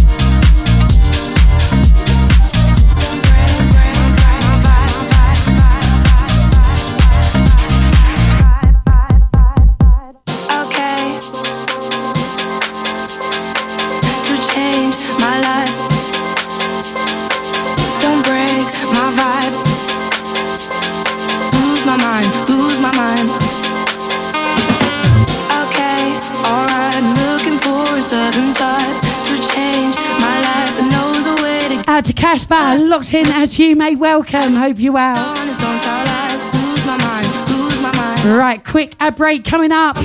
To 32.47 32.77
locked 32.77 33.13
in 33.13 33.25
at 33.27 33.57
you, 33.57 33.75
mate. 33.75 33.97
Welcome. 33.97 34.53
Hope 34.53 34.77
you're 34.77 34.93
well. 34.93 35.17
honest. 35.17 35.59
Don't 35.59 35.81
tell 35.81 36.05
lies. 36.05 36.43
Lose 36.53 36.85
my 36.85 36.97
mind, 36.97 37.49
lose 37.49 37.81
my 37.81 37.91
mind. 37.95 38.37
Right, 38.37 38.63
quick 38.63 38.95
ad 38.99 39.15
break 39.15 39.43
coming 39.43 39.71
up. 39.71 39.95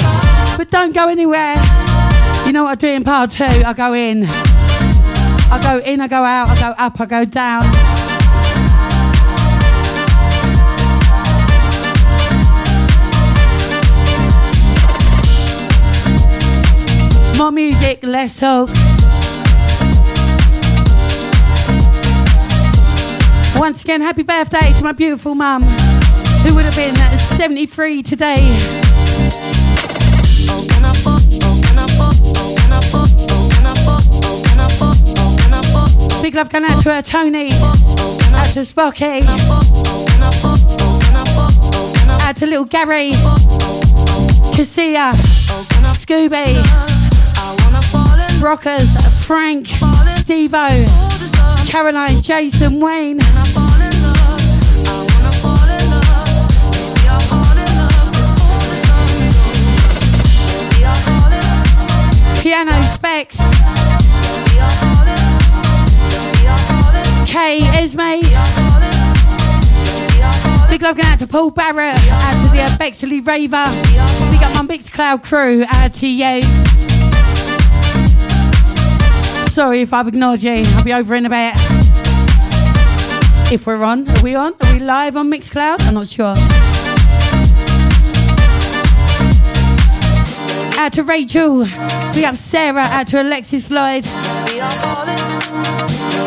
But 0.57 0.71
don't 0.71 0.95
go 0.95 1.09
anywhere. 1.09 1.57
You 2.47 2.53
know 2.53 2.65
what 2.65 2.71
I 2.71 2.75
do 2.77 2.89
in 2.89 3.05
part 3.05 3.33
two? 3.33 3.45
I 3.45 3.75
go 3.75 3.93
in. 3.93 4.25
I 4.27 5.61
go 5.63 5.79
in, 5.85 6.01
I 6.01 6.09
go 6.09 6.25
out, 6.25 6.49
I 6.49 6.55
go 6.61 6.75
up, 6.79 7.01
I 7.01 7.07
go 7.07 7.25
down. 7.27 7.65
More 17.37 17.53
music, 17.53 18.03
less 18.03 18.39
talk. 18.39 18.71
Once 23.71 23.83
again, 23.83 24.01
happy 24.01 24.25
birthday 24.25 24.73
to 24.73 24.83
my 24.83 24.91
beautiful 24.91 25.33
mum, 25.33 25.63
who 25.63 26.57
would 26.57 26.65
have 26.65 26.75
been 26.75 26.97
73 27.17 28.03
today. 28.03 28.35
Big 36.21 36.35
love 36.35 36.51
going 36.51 36.65
out 36.65 36.83
to 36.83 36.93
her, 36.93 37.01
Tony. 37.01 37.53
Out 38.33 38.47
to 38.55 38.67
Spocky. 38.67 39.23
Out 42.23 42.37
to 42.39 42.47
little 42.47 42.65
Gary. 42.65 43.13
Cassia. 44.53 45.13
Scooby. 45.95 46.57
Rockers. 48.43 48.97
Frank. 49.25 49.69
Stevo. 49.69 51.21
Caroline. 51.69 52.21
Jason. 52.21 52.81
Wayne. 52.81 53.21
I'll 68.33 68.45
fall 68.45 68.83
in 68.83 68.91
Big 70.71 70.83
love 70.83 70.97
going 70.97 71.09
out 71.09 71.19
to 71.19 71.27
Paul 71.27 71.51
Barrett. 71.51 71.95
Out 71.95 72.45
to 72.45 72.51
the 72.51 72.77
Bexley 72.79 73.21
Raver. 73.21 73.65
Big 74.31 74.43
up 74.43 74.55
my 74.55 74.63
Mixcloud 74.67 75.23
crew. 75.23 75.65
Out 75.69 75.95
to 75.95 76.07
you. 76.07 76.43
Sorry 79.51 79.81
if 79.81 79.93
I've 79.93 80.09
ignored 80.09 80.43
you. 80.43 80.63
I'll 80.65 80.85
be 80.85 80.93
over 80.93 81.15
in 81.15 81.27
a 81.27 81.29
bit. 81.29 81.55
If 83.53 83.67
we're 83.67 83.83
on, 83.83 84.09
are 84.09 84.23
we 84.23 84.37
on? 84.37 84.55
Are 84.63 84.73
we 84.73 84.79
live 84.79 85.17
on 85.17 85.29
Mixcloud? 85.31 85.83
I'm 85.89 85.95
not 85.95 86.07
sure. 86.07 86.35
Out 90.81 90.95
to 90.95 91.03
Rachel. 91.03 91.67
Big 92.15 92.25
up 92.25 92.37
Sarah. 92.37 92.81
Out 92.81 93.09
to 93.09 93.21
Alexis 93.21 93.71
Lloyd. 93.71 94.07
Maybe 94.07 94.63
I'll 94.63 94.71
fall 94.71 95.03
in. 95.03 95.15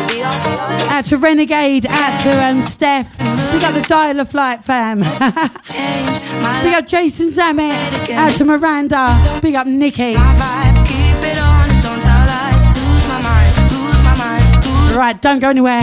Maybe 0.06 0.22
I'll 0.22 0.32
fall 0.32 0.70
in. 0.70 0.80
Out 0.92 1.04
to 1.06 1.16
Renegade. 1.16 1.86
Out 1.86 2.20
to 2.20 2.44
um, 2.44 2.62
Steph. 2.62 3.18
Big 3.18 3.64
up 3.64 3.74
the 3.74 3.84
Dial 3.88 4.20
of 4.20 4.30
Flight 4.30 4.64
fam. 4.64 5.00
Big 6.62 6.72
up 6.72 6.86
Jason 6.86 7.30
Zamet. 7.30 8.10
Out 8.10 8.30
to 8.36 8.44
Miranda. 8.44 9.40
Big 9.42 9.56
up 9.56 9.66
Nikki. 9.66 10.14
My 10.14 10.20
vibe. 10.36 10.86
Keep 10.86 11.32
it 11.32 11.36
honest. 11.36 11.82
Don't 11.82 12.00
tell 12.00 12.24
lies. 12.24 12.64
Lose 12.64 13.08
my 13.08 13.20
mind. 13.20 13.72
Lose 13.72 14.04
my 14.04 14.16
mind. 14.16 14.64
Lose 14.64 14.94
Right, 14.96 15.20
don't 15.20 15.40
go 15.40 15.48
anywhere. 15.48 15.82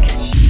Mike. 0.00 0.49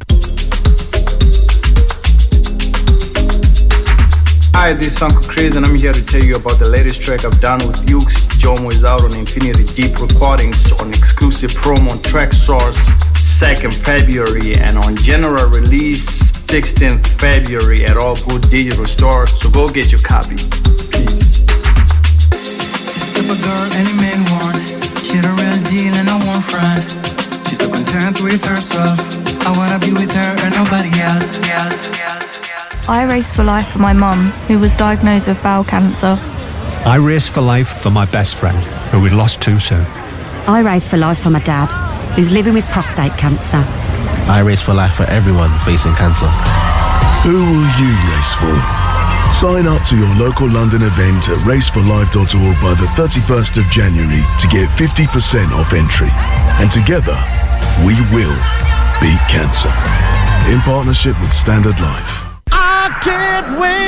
Hi, 4.53 4.73
this 4.73 4.95
is 4.95 5.01
Uncle 5.01 5.23
Chris, 5.23 5.55
and 5.55 5.65
I'm 5.65 5.75
here 5.75 5.91
to 5.91 6.05
tell 6.05 6.21
you 6.23 6.35
about 6.35 6.59
the 6.59 6.69
latest 6.69 7.01
track 7.01 7.25
I've 7.25 7.41
done 7.41 7.65
with 7.65 7.81
Ukes. 7.87 8.29
Jomo 8.37 8.71
is 8.71 8.83
out 8.83 9.03
on 9.03 9.15
Infinity 9.17 9.65
Deep 9.73 9.99
Recordings 9.99 10.71
on 10.73 10.89
exclusive 10.89 11.51
promo 11.51 11.91
on 11.91 11.97
Traxsource 11.99 12.77
2nd 13.41 13.73
February 13.73 14.53
and 14.61 14.77
on 14.77 14.95
general 14.97 15.49
release 15.49 16.31
16th 16.45 17.07
February 17.19 17.85
at 17.85 17.97
all 17.97 18.15
good 18.29 18.43
digital 18.51 18.85
stores. 18.85 19.31
So 19.41 19.49
go 19.49 19.67
get 19.67 19.91
your 19.91 20.01
copy. 20.01 20.35
Peace. 20.93 21.41
A 23.17 23.37
girl 23.41 23.67
any 23.81 23.95
man 23.97 24.19
want. 24.29 24.61
The 25.09 25.25
real 25.25 25.57
deal 25.71 25.93
and 25.95 26.09
I 26.09 26.17
won't 26.27 26.43
front. 26.43 26.83
She's 27.47 27.57
so 27.57 27.71
content 27.71 28.21
with 28.21 28.43
herself. 28.45 29.20
I 29.45 29.57
wanna 29.57 29.79
be 29.79 29.91
with 29.93 30.11
her 30.11 30.35
and 30.45 30.55
nobody 30.55 30.89
else. 31.01 31.37
else, 31.49 31.89
else. 31.99 32.87
I 32.89 33.03
race 33.03 33.35
for 33.35 33.43
life 33.43 33.67
for 33.67 33.79
my 33.79 33.93
mum, 33.93 34.31
who 34.47 34.59
was 34.59 34.75
diagnosed 34.75 35.27
with 35.27 35.41
bowel 35.41 35.63
cancer. 35.63 36.19
I 36.85 36.95
race 36.95 37.27
for 37.27 37.41
life 37.41 37.79
for 37.81 37.89
my 37.89 38.05
best 38.05 38.35
friend, 38.35 38.57
who 38.91 38.99
we 39.01 39.09
lost 39.09 39.41
too 39.41 39.59
soon. 39.59 39.85
I 40.47 40.61
race 40.61 40.87
for 40.87 40.97
life 40.97 41.19
for 41.19 41.29
my 41.29 41.39
dad, 41.39 41.71
who's 42.15 42.31
living 42.31 42.53
with 42.53 42.65
prostate 42.65 43.17
cancer. 43.17 43.63
I 44.27 44.39
race 44.39 44.61
for 44.61 44.73
life 44.73 44.93
for 44.93 45.03
everyone 45.03 45.51
facing 45.59 45.93
cancer. 45.95 46.27
Who 47.23 47.37
will 47.37 47.69
you 47.77 47.93
race 48.09 48.33
for? 48.33 48.55
Sign 49.31 49.65
up 49.65 49.85
to 49.87 49.97
your 49.97 50.13
local 50.15 50.49
London 50.49 50.81
event 50.81 51.29
at 51.29 51.37
raceforlife.org 51.45 52.55
by 52.61 52.73
the 52.75 52.89
31st 52.97 53.57
of 53.57 53.65
January 53.71 54.21
to 54.39 54.47
get 54.49 54.67
50% 54.75 55.51
off 55.53 55.73
entry. 55.73 56.09
And 56.59 56.71
together, 56.71 57.17
we 57.85 57.95
will 58.11 58.35
beat 59.01 59.19
cancer. 59.27 59.73
In 60.53 60.61
partnership 60.61 61.19
with 61.19 61.33
Standard 61.33 61.79
Life. 61.79 62.23
I 62.51 62.95
can't 63.01 63.59
wait 63.59 63.81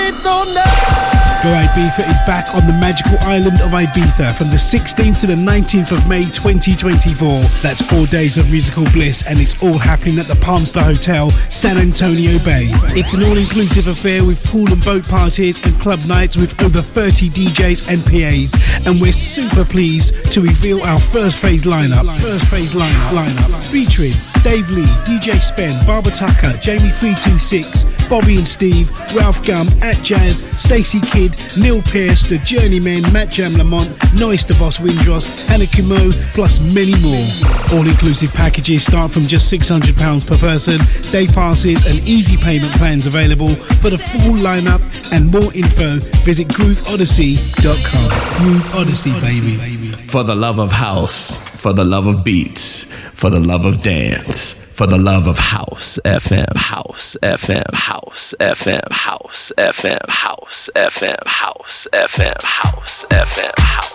Go 1.43 1.49
Ibiza 1.49 2.09
is 2.09 2.21
back 2.21 2.55
on 2.55 2.65
the 2.67 2.71
magical 2.79 3.17
island 3.19 3.59
of 3.59 3.71
Ibiza 3.71 4.33
from 4.33 4.47
the 4.47 4.55
16th 4.55 5.19
to 5.19 5.27
the 5.27 5.35
19th 5.35 5.91
of 5.91 6.07
May 6.07 6.23
2024. 6.23 7.41
That's 7.61 7.81
four 7.81 8.07
days 8.07 8.37
of 8.37 8.49
musical 8.49 8.85
bliss 8.93 9.27
and 9.27 9.37
it's 9.37 9.61
all 9.61 9.77
happening 9.77 10.19
at 10.19 10.27
the 10.27 10.35
Palmstar 10.35 10.83
Hotel, 10.83 11.31
San 11.51 11.77
Antonio 11.77 12.39
Bay. 12.45 12.69
It's 12.95 13.13
an 13.13 13.23
all-inclusive 13.23 13.87
affair 13.87 14.23
with 14.23 14.41
pool 14.45 14.71
and 14.71 14.81
boat 14.85 15.05
parties 15.05 15.59
and 15.65 15.77
club 15.81 16.01
nights 16.07 16.37
with 16.37 16.59
over 16.63 16.81
30 16.81 17.29
DJs 17.29 17.91
and 17.91 17.99
PAs. 18.05 18.55
And 18.87 19.01
we're 19.01 19.11
super 19.11 19.65
pleased 19.65 20.31
to 20.31 20.39
reveal 20.39 20.81
our 20.83 20.99
first 20.99 21.39
phase 21.39 21.63
lineup. 21.63 22.07
First 22.21 22.47
phase 22.47 22.73
lineup, 22.73 23.09
lineup 23.11 23.63
featuring 23.69 24.13
Dave 24.43 24.69
Lee, 24.71 24.83
DJ 25.05 25.39
Spen, 25.39 25.71
Barbara 25.87 26.11
Tucker, 26.11 26.51
Jamie 26.59 26.89
326, 26.89 27.85
Bobby 28.09 28.37
and 28.37 28.47
Steve, 28.47 28.91
Ralf 29.15 29.45
GUM, 29.45 29.67
At 29.81 30.01
Jazz, 30.03 30.45
Stacey 30.57 30.99
Kidd, 30.99 31.35
Neil 31.57 31.81
Pierce, 31.81 32.23
The 32.23 32.39
Journeymen, 32.39 33.01
Matt 33.13 33.29
Jam 33.29 33.53
Lamont, 33.53 33.89
Noise 34.13 34.43
Boss 34.59 34.79
Windross, 34.79 35.47
Hannah 35.47 35.63
Khemoh, 35.63 36.11
plus 36.33 36.59
many 36.75 36.93
more. 37.01 37.77
All 37.77 37.87
inclusive 37.87 38.33
packages 38.33 38.85
start 38.85 39.11
from 39.11 39.23
just 39.23 39.51
£600 39.51 40.27
per 40.27 40.37
person, 40.37 40.77
day 41.11 41.25
passes 41.25 41.85
and 41.85 41.99
easy 42.07 42.35
payment 42.35 42.73
plans 42.73 43.05
available. 43.05 43.55
For 43.81 43.89
the 43.89 43.97
full 43.97 44.35
lineup 44.35 44.81
and 45.13 45.31
more 45.31 45.53
info, 45.53 45.99
visit 46.25 46.49
grooveodyssey.com. 46.49 48.45
Groove 48.45 48.75
Odyssey, 48.75 49.11
baby. 49.21 49.91
For 50.07 50.23
the 50.23 50.35
love 50.35 50.59
of 50.59 50.71
house, 50.73 51.52
for 51.63 51.71
the 51.71 51.85
love 51.85 52.07
of 52.07 52.25
beats, 52.25 52.83
for 53.13 53.29
the 53.29 53.39
love 53.39 53.63
of 53.63 53.81
dance, 53.81 54.51
for 54.51 54.85
the 54.85 54.97
love 54.97 55.27
of 55.27 55.39
house 55.39 55.97
FM, 56.03 56.53
house 56.57 57.15
FM, 57.23 57.73
house 57.73 58.35
FM, 58.41 58.91
house 58.91 59.53
FM, 59.57 60.09
house 60.09 60.69
FM, 60.75 61.25
house 61.25 61.25
FM, 61.25 61.25
house 61.25 61.87
FM, 61.93 62.43
house. 62.43 63.05
FM. 63.05 63.92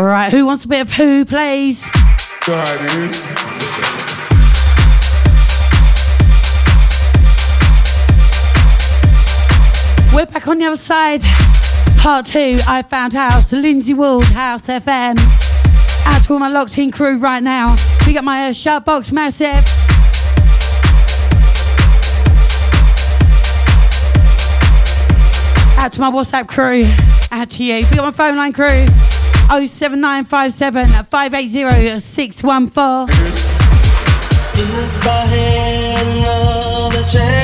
All 0.00 0.06
right, 0.06 0.32
who 0.32 0.46
wants 0.46 0.64
a 0.64 0.68
bit 0.68 0.80
of 0.80 0.92
who, 0.94 1.26
please? 1.26 1.86
Go 2.46 2.54
ahead, 2.54 2.90
dude. 2.90 3.14
We're 10.14 10.24
back 10.24 10.48
on 10.48 10.56
the 10.56 10.64
other 10.64 10.76
side. 10.76 11.20
Part 11.98 12.24
two, 12.24 12.56
I 12.66 12.82
Found 12.88 13.12
House, 13.12 13.52
Lindsay 13.52 13.92
Wood, 13.92 14.24
House 14.24 14.68
FM. 14.68 15.18
Out 16.06 16.24
to 16.24 16.32
all 16.32 16.38
my 16.38 16.48
locked 16.48 16.78
in 16.78 16.90
crew 16.90 17.18
right 17.18 17.42
now. 17.42 17.76
We 18.06 18.14
got 18.14 18.24
my 18.24 18.48
uh, 18.48 18.52
shut 18.54 18.86
box 18.86 19.12
massive. 19.12 19.48
Out 25.78 25.92
to 25.92 26.00
my 26.00 26.10
WhatsApp 26.10 26.48
crew. 26.48 26.84
Out 27.30 27.50
to 27.50 27.64
you. 27.64 27.86
We 27.90 27.96
got 27.96 28.04
my 28.04 28.10
phone 28.12 28.38
line 28.38 28.54
crew. 28.54 28.86
07957 29.50 31.04
580 31.10 31.98
614. 31.98 33.08
If 34.54 35.06
I 35.06 35.26
had 35.26 36.06
another 36.06 37.04
chance 37.04 37.39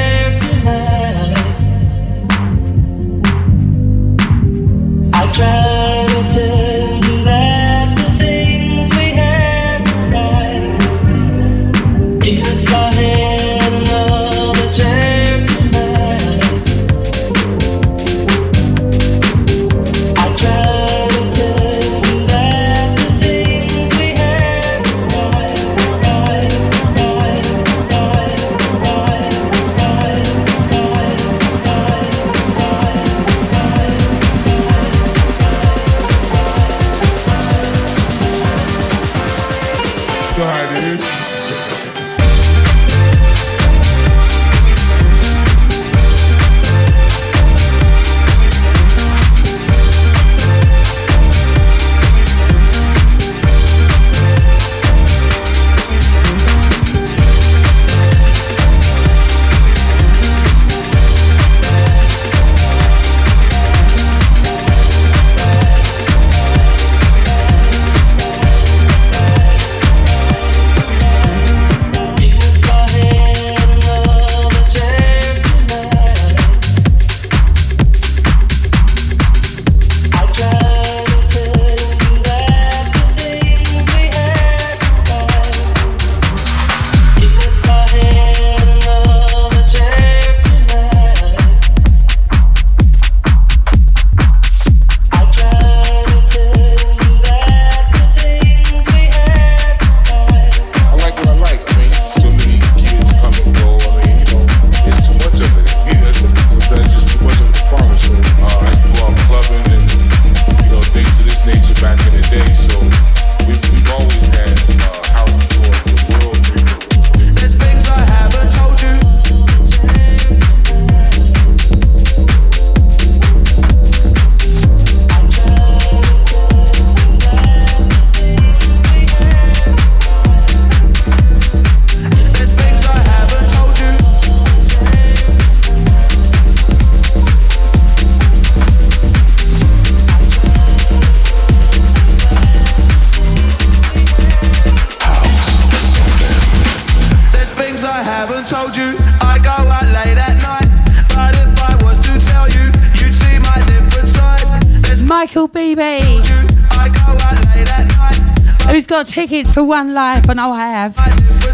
tickets 159.26 159.52
for 159.52 159.64
One 159.64 159.92
Life? 159.92 160.30
I 160.30 160.34
know 160.34 160.52
I 160.52 160.68
have. 160.68 160.94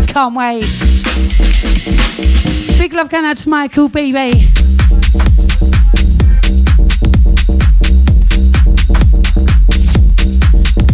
Can't 0.06 0.34
wait. 0.34 0.66
Big 2.78 2.92
love 2.92 3.08
going 3.08 3.24
out 3.24 3.38
to 3.38 3.48
Michael 3.48 3.88
BB. 3.88 4.44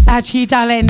Out 0.06 0.24
to 0.26 0.38
you, 0.38 0.46
darling. 0.46 0.88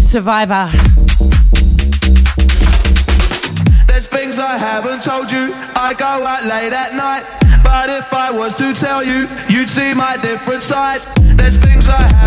Survivor. 0.00 0.70
There's 3.88 4.06
things 4.06 4.38
I 4.38 4.56
haven't 4.56 5.02
told 5.02 5.32
you. 5.32 5.52
I 5.74 5.92
go 5.98 6.06
out 6.06 6.44
late 6.44 6.72
at 6.72 6.94
night. 6.94 7.24
But 7.64 7.90
if 7.90 8.14
I 8.14 8.30
was 8.30 8.54
to 8.56 8.72
tell 8.74 9.02
you, 9.02 9.28
you'd 9.48 9.68
see 9.68 9.92
my 9.92 10.16
different 10.22 10.62
side. 10.62 11.15
There's 11.46 11.58
things 11.58 11.88
I 11.88 12.02
haven't 12.02 12.26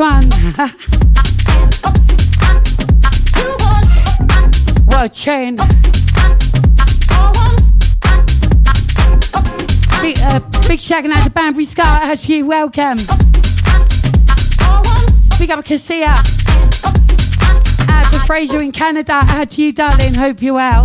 one. 0.00 0.30
well, 4.88 5.08
chain. 5.10 5.56
Big, 10.00 10.18
uh, 10.20 10.40
big 10.66 10.80
shout 10.80 11.04
out 11.04 11.24
to 11.24 11.30
Banbury 11.30 11.66
Scar. 11.66 12.00
Actually, 12.02 12.44
welcome. 12.44 12.96
Big 15.38 15.50
up 15.50 15.62
Cassia. 15.66 16.14
Out 17.90 18.10
to 18.10 18.20
Fraser 18.26 18.62
in 18.62 18.72
Canada. 18.72 19.12
Out 19.12 19.50
to 19.50 19.62
you, 19.62 19.74
darling. 19.74 20.14
Hope 20.14 20.40
you're 20.40 20.54
well. 20.54 20.84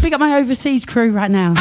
Big 0.00 0.14
up 0.14 0.20
my 0.20 0.38
overseas 0.38 0.86
crew 0.86 1.10
right 1.10 1.30
now. 1.30 1.54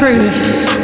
truth. 0.00 0.79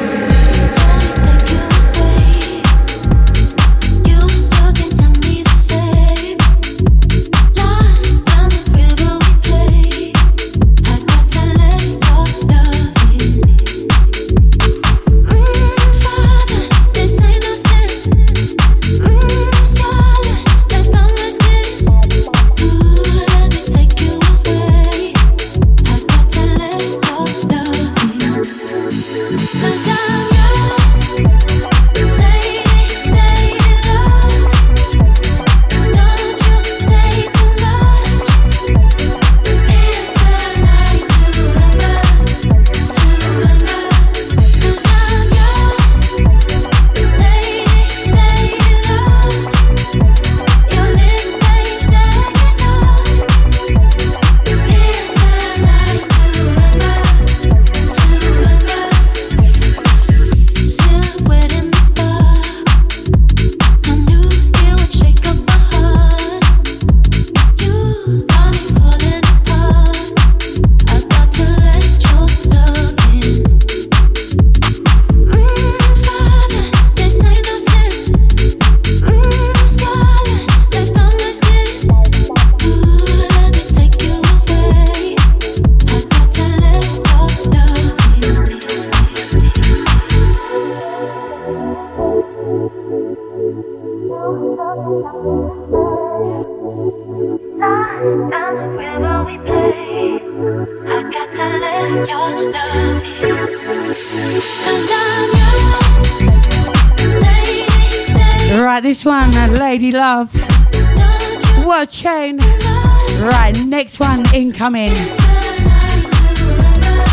coming. 114.66 114.90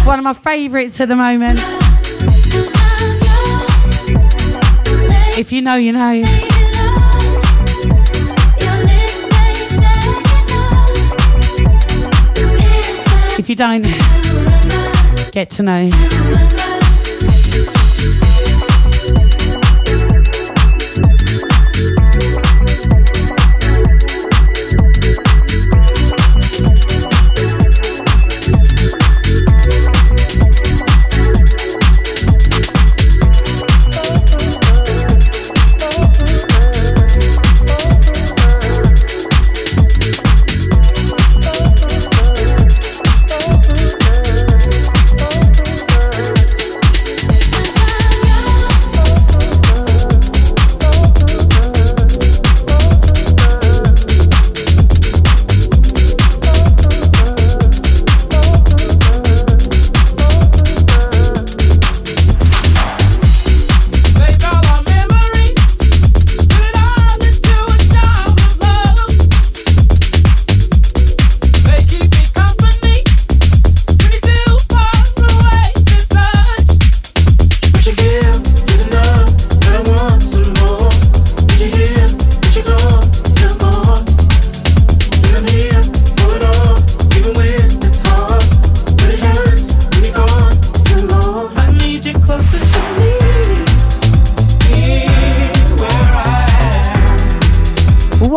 One 0.07 0.17
of 0.17 0.23
my 0.23 0.33
favourites 0.33 0.99
at 0.99 1.07
the 1.07 1.15
moment. 1.15 1.59
If 5.37 5.51
you 5.51 5.61
know, 5.61 5.75
you 5.75 5.91
know. 5.91 6.23
If 13.37 13.49
you 13.49 13.55
don't, 13.55 13.83
get 15.31 15.51
to 15.51 15.61
know. 15.61 16.52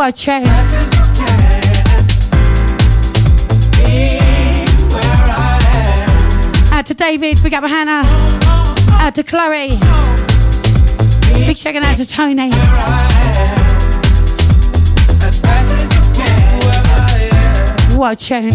a 0.06 0.12
chance. 0.12 0.46
Out 6.70 6.86
to 6.86 6.94
David, 6.94 7.38
big 7.42 7.54
up 7.54 7.64
Hannah. 7.64 8.04
Out 9.02 9.16
to 9.16 9.24
Chloe. 9.24 9.70
Big 11.44 11.56
checking 11.56 11.82
out 11.82 11.96
to 11.96 12.06
Tony. 12.06 12.50
What 17.96 18.12
a 18.12 18.16
tune. 18.16 18.50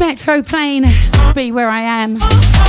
Metro 0.00 0.42
plane, 0.42 0.86
be 1.32 1.52
where 1.52 1.68
I 1.68 1.80
am. 1.80 2.65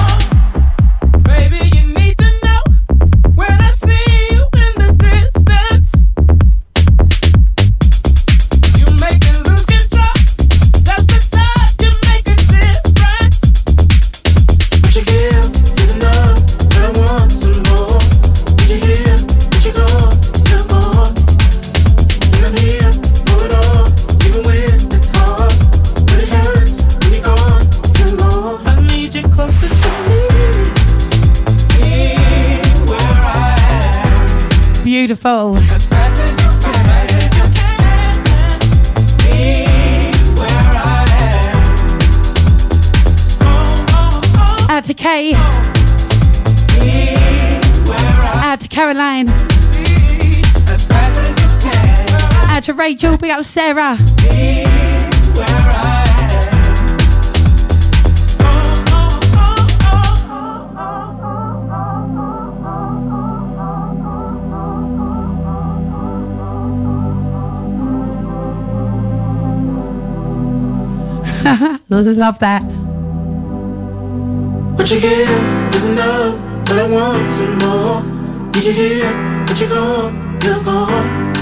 beautiful. 35.28 35.58
Out 44.70 44.86
to 44.86 44.94
Kay. 44.94 45.34
Out 48.44 48.62
to 48.62 48.68
Caroline. 48.68 49.28
Out 52.50 52.64
to 52.64 52.74
Rachel. 52.74 53.18
Big 53.18 53.32
up 53.32 53.44
Sarah. 53.44 53.98
Love 71.90 72.40
that. 72.40 72.64
What 74.76 74.92
you 74.92 75.00
give 75.00 75.74
is 75.74 75.86
enough, 75.88 76.36
but 76.66 76.80
I 76.80 76.88
want 76.90 77.30
some 77.30 77.58
more. 77.60 78.04
Need 78.52 78.66
you 78.66 78.74
here, 78.74 79.46
but 79.48 79.58
you're 79.58 79.70
gone, 79.70 80.38
you're 80.44 80.62
gone. 80.64 81.38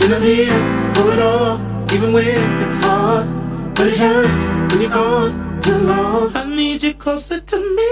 And 0.00 0.14
I'm 0.14 0.22
here 0.22 0.94
for 0.94 1.12
it 1.12 1.20
all, 1.20 1.60
even 1.92 2.14
when 2.14 2.62
it's 2.62 2.78
hard. 2.78 3.28
But 3.74 3.88
it 3.88 3.98
hurts 3.98 4.44
when 4.72 4.80
you're 4.80 4.90
gone 4.90 5.60
too 5.60 5.76
long. 5.76 6.34
I 6.34 6.44
need 6.46 6.82
you 6.82 6.94
closer 6.94 7.38
to 7.38 7.56
me. 7.58 7.88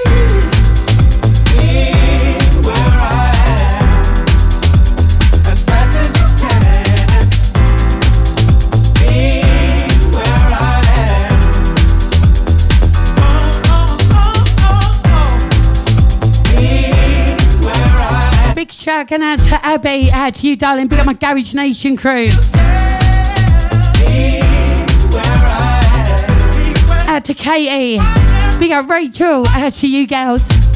Be 1.53 2.07
going 19.09 19.22
out 19.22 19.39
to 19.39 19.64
Abby, 19.64 20.09
out 20.12 20.35
to 20.36 20.47
you, 20.47 20.55
darling. 20.55 20.86
Big 20.86 20.98
up 20.98 21.06
my 21.06 21.14
Garage 21.14 21.55
Nation 21.55 21.97
crew. 21.97 22.28
Out 27.09 27.24
to 27.24 27.35
Katie. 27.35 28.02
Big 28.59 28.70
up 28.70 28.89
Rachel. 28.89 29.47
Out 29.48 29.72
to 29.74 29.89
you, 29.89 30.06
girls. 30.06 30.68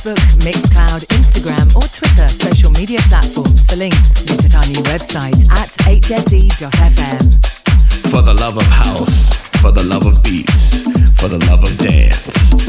Facebook, 0.00 0.16
Mixcloud, 0.40 1.04
Instagram, 1.08 1.76
or 1.76 1.82
Twitter 1.88 2.26
social 2.28 2.70
media 2.72 2.98
platforms 3.08 3.66
for 3.66 3.76
links. 3.76 4.22
Visit 4.22 4.54
our 4.54 4.66
new 4.66 4.82
website 4.88 5.48
at 5.50 5.68
hse.fm. 5.84 7.22
For 8.10 8.22
the 8.22 8.32
love 8.34 8.56
of 8.56 8.64
house, 8.64 9.36
for 9.60 9.72
the 9.72 9.82
love 9.82 10.06
of 10.06 10.22
beats, 10.22 10.82
for 11.20 11.28
the 11.28 11.38
love 11.50 11.62
of 11.62 11.76
dance, 11.78 12.24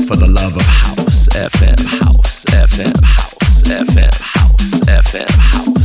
for 0.08 0.18
the 0.18 0.28
love 0.28 0.56
of 0.58 0.64
house, 0.64 1.30
FM, 1.30 1.80
house, 2.02 2.44
FM, 2.46 3.02
house, 3.02 3.64
FM, 3.64 4.22
house, 4.22 4.72
FM, 4.82 5.30
house, 5.30 5.81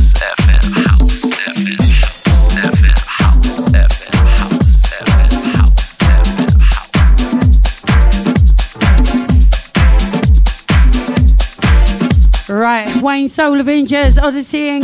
Wayne 13.07 13.29
Soul 13.29 13.61
Avengerz, 13.61 14.17
Odysseying. 14.21 14.83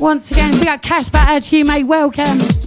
Once 0.00 0.32
again, 0.32 0.58
we 0.58 0.64
got 0.64 0.82
Casper 0.82 1.18
as 1.18 1.52
you 1.52 1.64
may 1.64 1.84
welcome. 1.84 2.63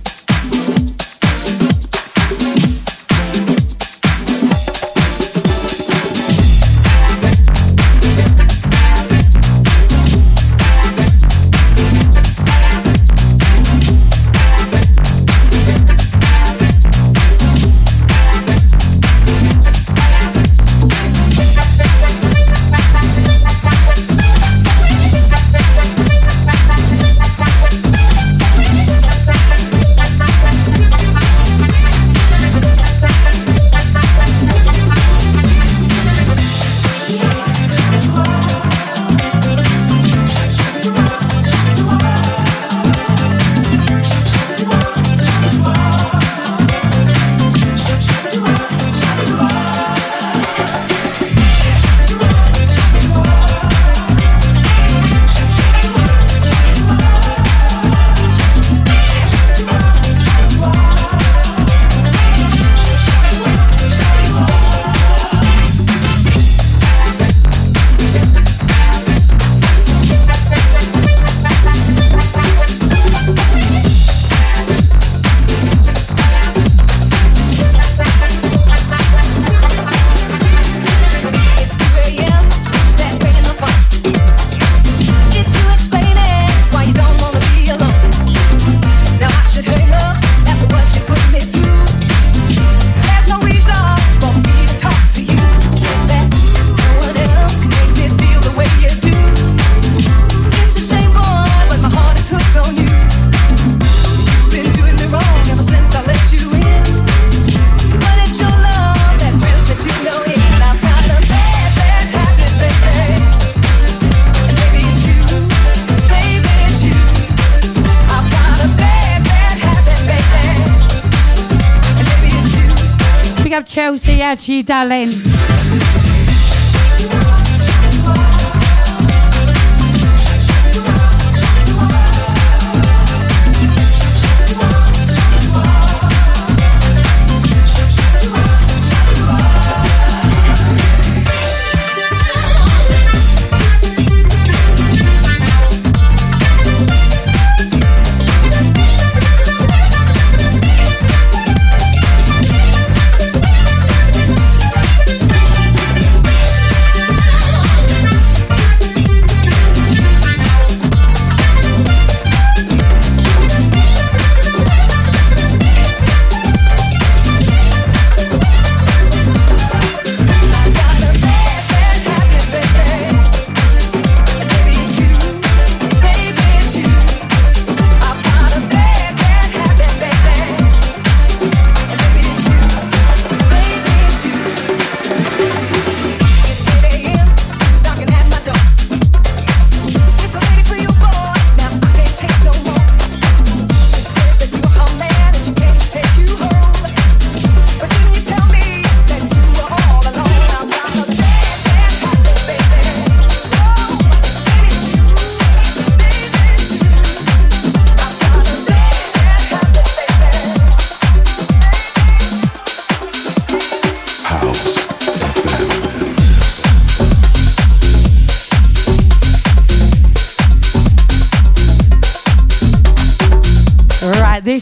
mariachi 124.27 124.63
talent. 124.65 125.26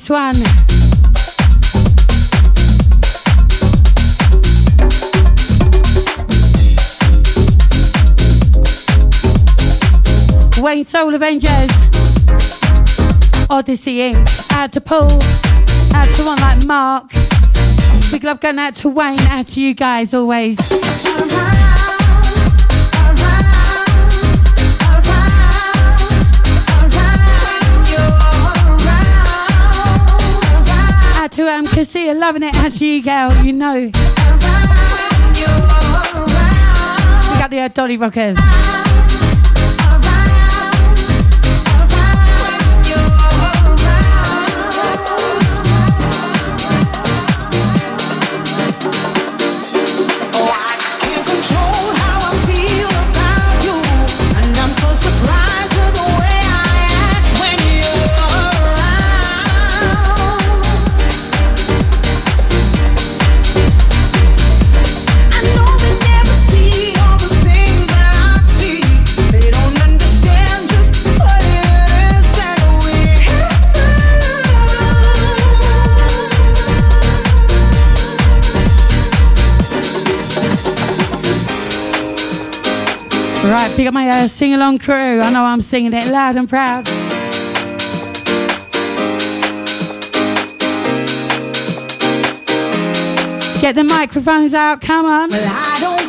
this 0.06 0.10
one. 0.10 0.36
Wayne 10.64 10.84
Soul 10.84 11.12
Avengerz, 11.14 11.72
Odyssey 13.50 13.98
Inc. 13.98 14.52
Add 14.52 14.74
to 14.74 14.82
Paul, 14.82 15.10
Add 15.94 16.14
to 16.16 16.26
one 16.26 16.40
like 16.40 16.66
Mark. 16.66 17.12
Big 18.12 18.24
love 18.24 18.40
going 18.40 18.60
out 18.60 18.76
to 18.76 18.90
Wayne, 18.90 19.20
out 19.22 19.48
to 19.50 19.62
you 19.62 19.74
guys 19.74 20.14
always. 20.14 20.85
can 31.76 31.84
see 31.84 32.08
her 32.08 32.14
loving 32.14 32.42
it 32.42 32.56
as 32.64 32.80
you 32.80 33.04
go, 33.04 33.28
you 33.44 33.52
know. 33.52 33.74
We 33.74 33.92
got 37.38 37.50
the 37.50 37.60
uh, 37.60 37.68
Dolly 37.68 37.98
Rockers. 37.98 38.85
Right, 83.46 83.72
pick 83.76 83.88
up 83.88 83.94
my 83.94 84.10
uh, 84.10 84.28
sing 84.28 84.56
along 84.56 84.80
crew. 84.80 85.22
I 85.22 85.30
know 85.30 85.44
I'm 85.44 85.62
singing 85.62 85.94
it 85.94 86.08
loud 86.12 86.36
and 86.36 86.50
proud. 86.50 86.86
Get 93.62 93.76
the 93.76 93.84
microphones 93.84 94.56
out, 94.56 94.82
come 94.82 95.06
on. 95.06 95.30
Well, 95.30 96.05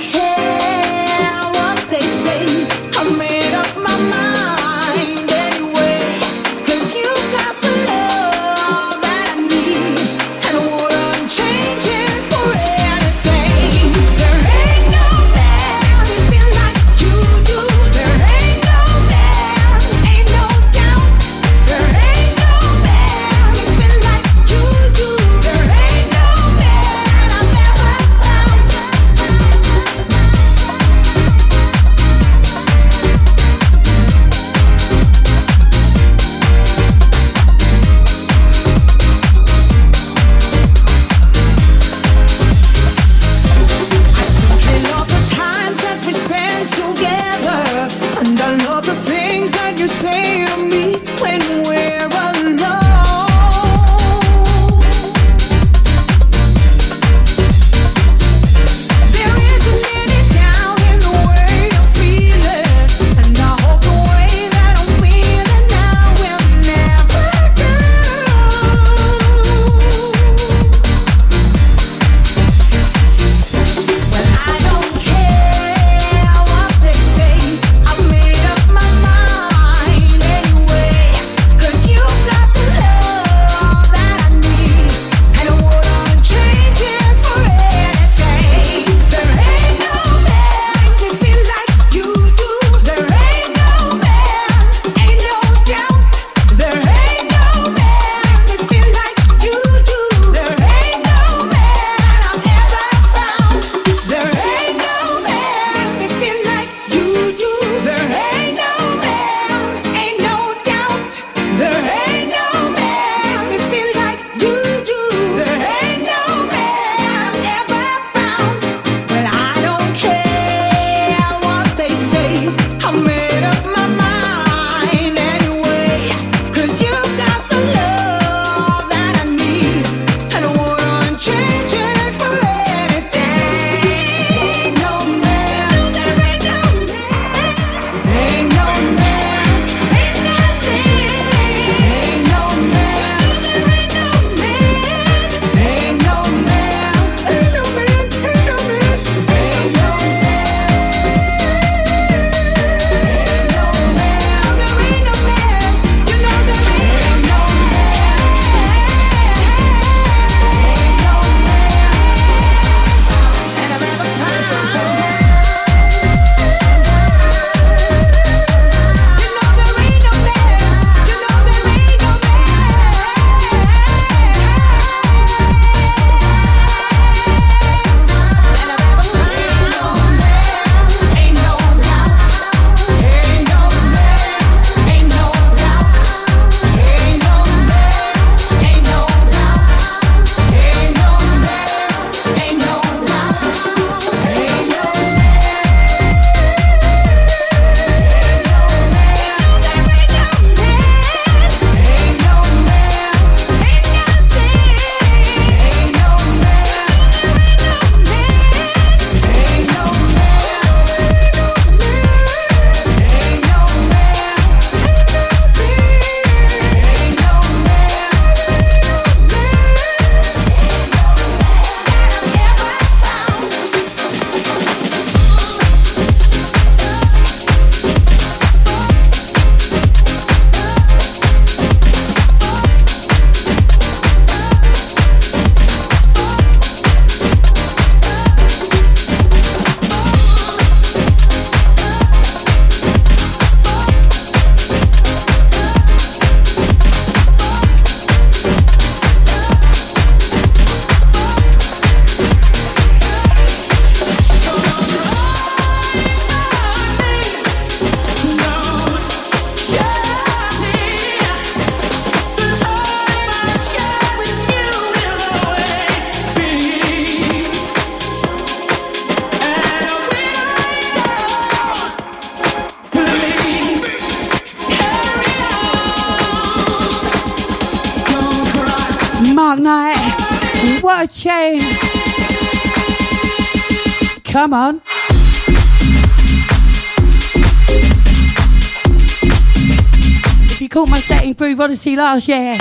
Last 291.66 292.28
year, 292.28 292.56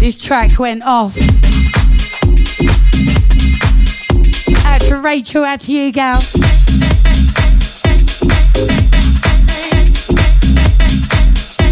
this 0.00 0.20
track 0.20 0.58
went 0.58 0.82
off. 0.82 1.16
Out 4.66 4.80
to 4.80 4.96
Rachel, 5.00 5.44
out 5.44 5.60
to 5.60 5.72
you, 5.72 5.92
gal. 5.92 6.18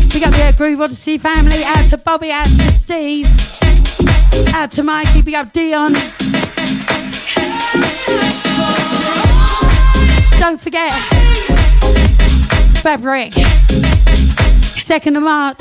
Big 0.09 0.23
up 0.23 0.31
the 0.31 0.55
Groove 0.57 0.81
Odyssey 0.81 1.19
family. 1.19 1.65
Out 1.65 1.89
to 1.89 1.99
Bobby, 1.99 2.31
out 2.31 2.47
to 2.47 2.71
Steve. 2.71 3.27
Out 4.55 4.71
to 4.73 4.85
Mikey, 4.85 5.23
big 5.23 5.35
up 5.35 5.53
Dion. 5.53 5.93
Don't 10.39 10.61
forget, 10.61 10.93
Fabric. 12.83 13.62
2nd 14.83 15.17
of 15.17 15.23
March. 15.23 15.59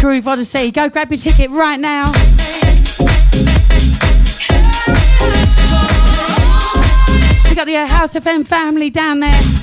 Groove 0.00 0.26
Odyssey. 0.26 0.70
Go 0.70 0.88
grab 0.88 1.10
your 1.10 1.18
ticket 1.18 1.50
right 1.50 1.78
now. 1.78 2.06
We 7.48 7.54
got 7.54 7.66
the 7.66 7.86
House 7.86 8.14
FM 8.14 8.46
family 8.46 8.90
down 8.90 9.20
there. 9.20 9.55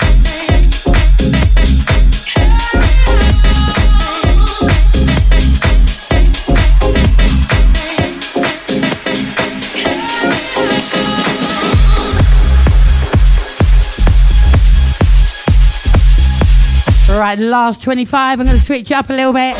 Right, 17.23 17.39
last 17.39 17.81
25. 17.83 18.41
I'm 18.41 18.45
going 18.45 18.57
to 18.57 18.61
switch 18.61 18.91
up 18.91 19.09
a 19.09 19.13
little 19.13 19.31
bit. 19.31 19.55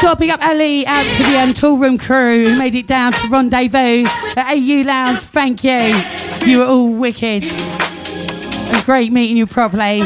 Got 0.00 0.14
to 0.14 0.16
pick 0.16 0.30
up 0.30 0.42
Ali 0.42 0.86
out 0.86 1.04
to 1.04 1.22
the 1.24 1.38
um, 1.38 1.50
Toolroom 1.50 2.00
crew 2.00 2.44
who 2.44 2.58
made 2.58 2.74
it 2.74 2.86
down 2.86 3.12
to 3.12 3.28
Rendezvous 3.28 4.06
at 4.38 4.50
AU 4.50 4.84
Lounge. 4.86 5.20
Thank 5.20 5.64
you. 5.64 6.00
You 6.46 6.60
were 6.60 6.64
all 6.64 6.88
wicked. 6.88 7.44
And 7.44 8.84
great 8.86 9.12
meeting 9.12 9.36
you 9.36 9.46
properly. 9.46 10.00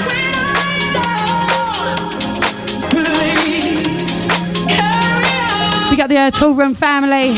We 5.92 5.98
got 5.98 6.08
the 6.08 6.16
uh, 6.16 6.30
Toolroom 6.30 6.74
family. 6.74 7.34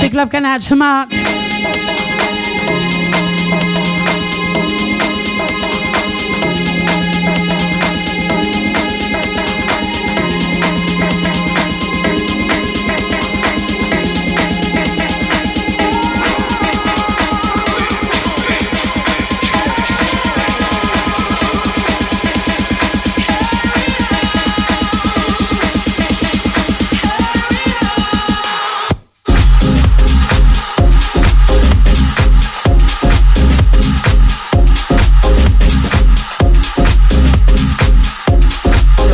Big 0.00 0.14
love 0.14 0.30
going 0.30 0.46
out 0.46 0.62
to 0.62 0.76
Mark. 0.76 1.35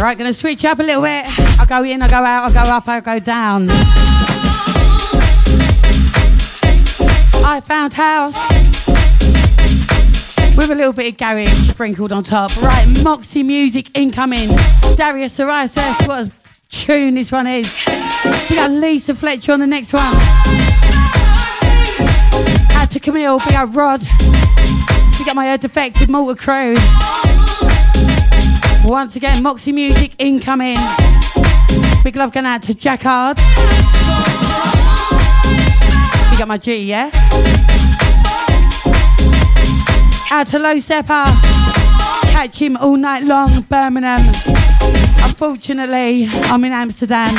Right, 0.03 0.19
gonna 0.19 0.33
switch 0.33 0.65
up 0.65 0.81
a 0.81 0.83
little 0.83 1.03
bit. 1.03 1.27
I'll 1.61 1.67
go 1.67 1.85
in, 1.85 2.03
I'll 2.03 2.09
go 2.09 2.17
out, 2.17 2.47
I'll 2.47 2.53
go 2.53 2.69
up, 2.69 2.89
I'll 2.89 3.01
go 3.01 3.21
down. 3.21 3.69
I 7.45 7.63
found 7.63 7.95
house 7.95 8.37
with 10.57 10.73
a 10.73 10.75
little 10.75 10.93
bit 10.93 11.13
of 11.13 11.19
garage 11.19 11.57
sprinkled 11.71 12.11
on 12.11 12.25
top. 12.25 12.51
Right, 12.61 12.85
Moxie 13.05 13.45
music 13.45 13.97
incoming. 13.97 14.49
Darius 14.97 15.39
Arias, 15.39 15.77
what 16.05 16.27
a 16.27 16.33
tune 16.69 17.15
this 17.15 17.31
one 17.31 17.47
is. 17.47 17.73
We 18.51 18.57
got 18.57 18.73
Lisa 18.73 19.15
Fletcher 19.15 19.53
on 19.53 19.61
the 19.61 19.69
next 19.69 19.93
one. 19.93 20.03
Out 22.73 22.91
to 22.91 22.99
Camille, 22.99 23.39
we 23.39 23.53
got 23.53 23.73
Rod. 23.73 24.01
We 25.17 25.25
got 25.25 25.37
my 25.37 25.53
uh, 25.53 25.59
Defected 25.59 26.11
Malta 26.11 26.35
crew. 26.35 26.75
Once 28.85 29.17
again, 29.17 29.43
Moxie 29.43 29.73
music 29.73 30.13
incoming. 30.19 30.77
Big 32.05 32.17
love 32.17 32.33
going 32.33 32.47
out 32.47 32.63
to 32.65 32.75
Jackard. 32.75 33.39
You 36.31 36.39
got 36.39 36.49
my 36.49 36.59
G, 36.59 36.85
yeah? 36.85 37.11
Out 40.31 40.47
to 40.49 40.59
Low 40.59 40.79
Sepper. 40.79 41.25
Catch 42.33 42.59
him 42.59 42.77
all 42.77 42.97
night 42.97 43.23
long, 43.23 43.63
Birmingham. 43.69 44.21
Unfortunately, 45.23 46.27
I'm 46.51 46.65
in 46.65 46.73
Amsterdam. 46.73 47.35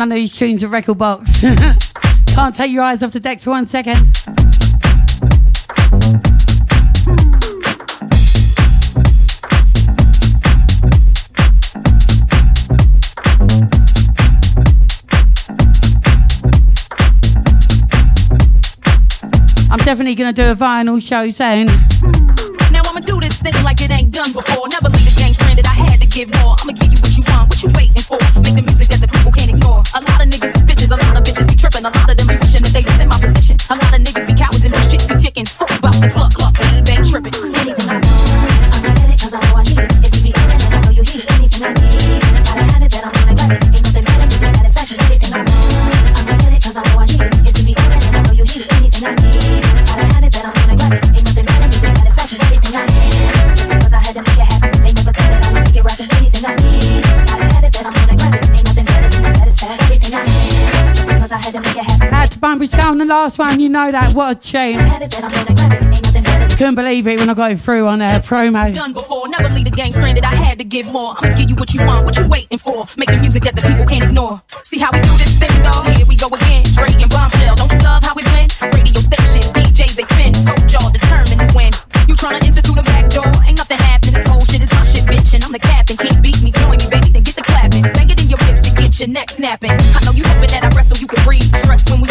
None 0.00 0.12
of 0.12 0.16
these 0.16 0.34
tunes 0.34 0.64
are 0.64 0.68
rekordbox. 0.68 1.44
Can't 2.34 2.54
take 2.54 2.72
your 2.72 2.82
eyes 2.82 3.02
off 3.02 3.10
the 3.10 3.20
deck 3.20 3.38
for 3.38 3.50
one 3.50 3.66
second. 3.66 3.98
I'm 19.70 19.78
definitely 19.84 20.14
gonna 20.14 20.32
do 20.32 20.44
a 20.44 20.54
vinyl 20.54 21.06
show 21.06 21.28
soon. 21.28 21.66
Now 22.72 22.80
I'ma 22.86 23.00
do 23.00 23.20
this 23.20 23.36
thing 23.42 23.52
like 23.62 23.82
it 23.82 23.90
ain't 23.90 24.14
done 24.14 24.32
before. 24.32 24.66
Never 24.70 24.88
leave 24.88 25.04
the 25.04 25.20
game 25.20 25.34
stranded. 25.34 25.66
I 25.66 25.74
had 25.74 26.00
to 26.00 26.06
give 26.06 26.32
more. 26.40 26.56
I'ma 26.60 26.72
and 31.84 31.94
a 31.94 31.98
lot 31.98 32.10
of 32.10 32.16
them 32.16 32.26
be 32.26 32.36
wishing 32.36 32.62
that 32.62 32.72
they 32.72 32.82
was 32.82 33.00
in 33.00 33.08
my 33.08 33.18
position. 33.18 33.56
A 33.70 33.74
lot 33.74 33.94
of 33.94 34.04
niggas 34.04 34.26
be 34.26 34.34
cowards 34.34 34.64
and 34.64 34.72
bullshit 34.72 35.08
be 35.08 35.22
chickens. 35.22 35.50
Fuck 35.50 35.70
about 35.78 35.94
the 35.94 36.10
club, 36.10 36.32
club. 36.34 36.69
Last 63.10 63.38
one, 63.40 63.58
you 63.58 63.68
know 63.68 63.90
that. 63.90 64.14
What 64.14 64.30
a 64.30 64.38
tune. 64.38 64.78
Couldn't 66.56 66.76
believe 66.76 67.06
it 67.08 67.18
when 67.18 67.28
I 67.28 67.34
got 67.34 67.50
it 67.50 67.58
through 67.58 67.88
on 67.88 68.00
a 68.00 68.22
promo. 68.22 68.72
done 68.72 68.92
before. 68.92 69.28
Never 69.28 69.50
leave 69.52 69.64
the 69.64 69.74
game 69.74 69.90
stranded. 69.90 70.24
I 70.24 70.34
had 70.34 70.58
to 70.60 70.64
give 70.64 70.86
more. 70.86 71.16
I'ma 71.18 71.34
give 71.34 71.50
you 71.50 71.56
what 71.56 71.74
you 71.74 71.84
want, 71.84 72.06
what 72.06 72.16
you 72.16 72.28
waiting 72.28 72.58
for. 72.58 72.86
Making 72.96 73.20
music 73.20 73.42
that 73.44 73.56
the 73.56 73.62
people 73.62 73.84
can't 73.84 74.04
ignore. 74.04 74.40
See 74.62 74.78
how 74.78 74.92
we 74.92 75.00
do 75.00 75.10
this 75.18 75.34
thing, 75.42 75.50
though? 75.66 75.82
Here 75.90 76.06
we 76.06 76.14
go 76.14 76.28
again. 76.30 76.62
Dre 76.70 76.86
and 76.86 77.10
Bombshell. 77.10 77.56
Don't 77.56 77.72
you 77.72 77.82
love 77.82 78.04
how 78.06 78.14
we 78.14 78.22
blend? 78.30 78.54
Radio 78.62 79.00
stations, 79.02 79.50
DJs, 79.58 79.94
they 79.98 80.06
spin. 80.06 80.32
Told 80.46 80.70
y'all 80.70 80.92
determined 80.94 81.40
to 81.42 81.48
win. 81.50 81.72
You 82.06 82.14
tryna 82.14 82.46
enter 82.46 82.62
through 82.62 82.78
the 82.78 82.86
back 82.86 83.10
door? 83.10 83.26
Ain't 83.42 83.58
nothing 83.58 83.80
happening. 83.90 84.14
This 84.14 84.26
whole 84.26 84.44
shit 84.44 84.62
is 84.62 84.70
my 84.70 84.86
shit, 84.86 85.02
bitch. 85.10 85.34
And 85.34 85.42
I'm 85.42 85.50
the 85.50 85.58
captain. 85.58 85.96
Can't 85.96 86.22
beat 86.22 86.38
me. 86.44 86.52
Join 86.52 86.78
me, 86.78 86.86
baby. 86.86 87.10
Then 87.10 87.24
get 87.26 87.34
the 87.34 87.42
clapping. 87.42 87.82
Bang 87.90 88.06
it 88.06 88.20
in 88.22 88.28
your 88.30 88.38
hips 88.46 88.62
to 88.68 88.70
get 88.76 89.00
your 89.00 89.08
neck 89.08 89.30
snapping. 89.34 89.72
I 89.72 89.98
know 90.04 90.12
you 90.12 90.22
hoping 90.28 90.52
that 90.54 90.62
I 90.62 90.70
rest 90.76 90.92
so 90.92 91.00
you 91.00 91.08
can 91.08 91.18
breathe. 91.24 91.48
Stress 91.56 91.88
when 91.88 92.04
we 92.04 92.09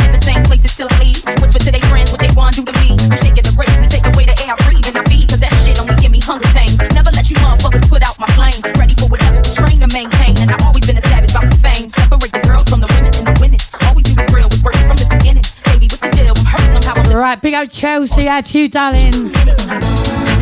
friends 2.49 2.65
what 2.65 2.75
they 2.75 2.89
want 2.89 2.99
do 2.99 3.05
to 3.05 3.05
me. 3.05 3.09
Wish 3.09 3.21
they 3.21 3.31
could 3.31 3.47
erase 3.53 3.79
me, 3.79 3.87
take 3.87 4.05
away 4.05 4.25
the 4.25 4.35
air 4.45 4.55
I 4.57 4.63
breathe 4.65 4.87
and 4.87 4.97
I 4.97 5.03
be. 5.05 5.25
Cause 5.25 5.39
that 5.39 5.53
shit 5.63 5.79
only 5.81 5.95
give 5.95 6.11
me 6.11 6.19
hunger 6.19 6.47
pains. 6.53 6.77
Never 6.93 7.11
let 7.11 7.29
you 7.29 7.35
motherfuckers 7.37 7.87
put 7.89 8.01
out 8.03 8.17
my 8.19 8.27
flame. 8.33 8.57
Ready 8.77 8.95
for 8.95 9.07
whatever 9.07 9.37
restrain 9.37 9.79
to 9.79 9.87
maintain. 9.93 10.37
And 10.41 10.51
I've 10.51 10.61
always 10.65 10.85
been 10.85 10.97
a 10.97 11.01
savage 11.01 11.31
about 11.31 11.49
the. 11.49 11.59
Separate 11.89 12.31
the 12.31 12.39
girls 12.45 12.69
from 12.69 12.81
the 12.81 12.89
women 12.93 13.11
and 13.13 13.25
the 13.27 13.35
winning. 13.39 13.61
Always 13.85 14.05
knew 14.09 14.15
the 14.15 14.27
grill 14.31 14.47
was 14.49 14.61
working 14.63 14.85
from 14.87 14.97
the 14.97 15.07
beginning. 15.09 15.45
Baby, 15.65 15.87
what's 15.89 16.01
the 16.01 16.09
deal? 16.09 16.33
I'm 16.35 16.45
hurting 16.45 16.73
them 16.73 16.83
how 16.83 16.95
I'm 16.97 17.09
Right, 17.09 17.41
big 17.41 17.53
up 17.53 17.69
Chelsea, 17.69 18.25
to 18.25 18.57
you, 18.57 18.69
darling. 18.69 19.31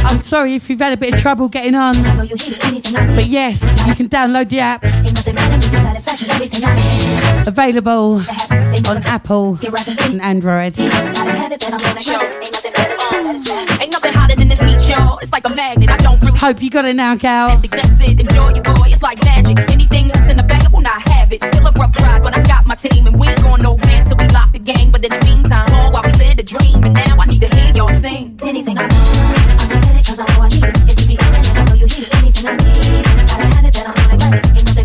I'm 0.07 0.21
sorry 0.21 0.55
if 0.55 0.69
you've 0.69 0.79
had 0.79 0.93
a 0.93 0.97
bit 0.97 1.13
of 1.13 1.19
trouble 1.19 1.47
getting 1.47 1.75
on. 1.75 1.93
But 1.93 3.27
yes, 3.27 3.63
you 3.88 3.95
can 3.95 4.09
download 4.09 4.49
the 4.49 4.59
app. 4.59 4.84
Available 7.47 8.21
on 8.85 8.97
Apple 9.05 9.57
and 9.63 10.21
Android. 10.21 10.77
Ain't 10.79 10.91
nothing 13.91 14.13
hotter 14.13 14.35
than 14.35 14.47
this 14.47 14.59
heat, 14.59 14.89
y'all. 14.89 15.17
It's 15.19 15.31
like 15.31 15.45
a 15.47 15.53
magnet. 15.55 15.89
I 15.89 15.97
don't 15.97 16.19
really 16.21 16.37
Hope 16.37 16.61
you 16.61 16.69
got 16.69 16.85
it 16.85 16.95
now, 16.95 17.15
gal. 17.15 17.47
That's 17.49 18.01
it. 18.01 18.19
Enjoy 18.19 18.53
your 18.53 18.63
boy. 18.63 18.87
It's 18.87 19.01
like 19.01 19.23
magic. 19.25 19.57
Anything 19.71 20.07
less 20.09 20.25
than 20.25 20.39
a 20.39 20.43
bag, 20.43 20.63
I 20.65 20.69
will 20.69 20.81
not 20.81 21.01
have 21.09 21.33
it. 21.33 21.41
Still 21.41 21.65
a 21.67 21.71
rough 21.71 21.97
ride, 21.99 22.21
but 22.23 22.37
I 22.37 22.43
got 22.43 22.65
my 22.67 22.75
team, 22.75 23.07
and 23.07 23.19
we 23.19 23.27
ain't 23.27 23.41
going 23.41 23.61
nowhere 23.61 24.03
till 24.03 24.17
we 24.17 24.27
lock 24.27 24.51
the 24.53 24.59
game. 24.59 24.91
But 24.91 25.03
in 25.03 25.11
the 25.11 25.25
meantime, 25.25 25.73
all 25.73 25.91
while 25.91 26.03
we 26.03 26.11
live 26.13 26.37
the 26.37 26.43
dream. 26.43 26.83
And 26.83 26.93
now 26.93 27.17
I 27.19 27.25
need 27.25 27.41
to 27.41 27.55
hear 27.55 27.73
y'all 27.73 27.89
sing. 27.89 28.37
Anything 28.43 28.77
I 28.77 28.83
want, 28.83 28.93
I 28.93 29.65
can 29.67 29.81
get 29.81 29.95
it 29.99 30.05
'cause 30.05 30.19
I 30.19 30.25
know 30.33 30.41
I 30.41 30.47
need 30.49 30.63
it. 30.63 30.77
It's 30.85 30.95
to 31.01 31.07
be 31.07 31.17
and 31.17 31.57
I 31.57 31.63
know 31.65 31.73
you 31.73 31.85
need 31.85 32.05
it. 32.05 32.15
Anything 32.15 32.47
I 32.47 32.55
need, 32.55 33.03
gotta 33.27 33.55
have 33.55 33.65
it, 33.65 33.73
but 33.73 33.87
I'm 33.87 33.93
gonna 33.95 34.17
grab 34.17 34.67
it. 34.67 34.76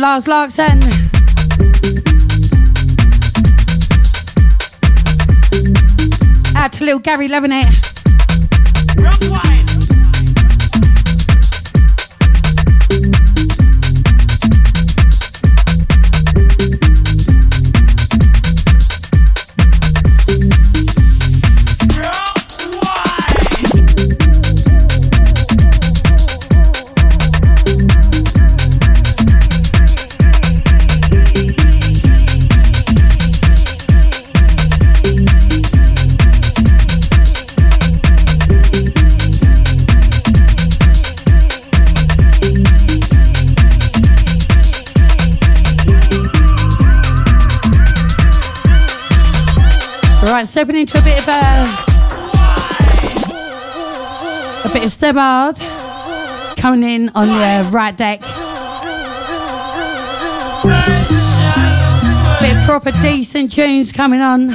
Lars 0.00 0.26
Larkson. 0.26 0.80
Out 6.56 6.72
to 6.72 6.84
little 6.84 7.00
Gary 7.00 7.28
loving. 7.28 7.89
Stepping 50.60 50.76
into 50.76 50.98
a 50.98 51.02
bit 51.02 51.18
of 51.18 51.26
a 51.26 51.40
a 54.62 54.68
bit 54.74 54.84
of 54.84 54.90
Stebard 54.90 55.56
coming 56.58 56.82
in 56.82 57.08
on 57.14 57.28
the 57.28 57.32
uh, 57.32 57.70
right 57.70 57.96
deck. 57.96 58.20
Bit 62.40 62.58
of 62.58 62.64
proper 62.66 62.92
decent 63.00 63.52
tunes 63.52 63.90
coming 63.90 64.20
on. 64.20 64.50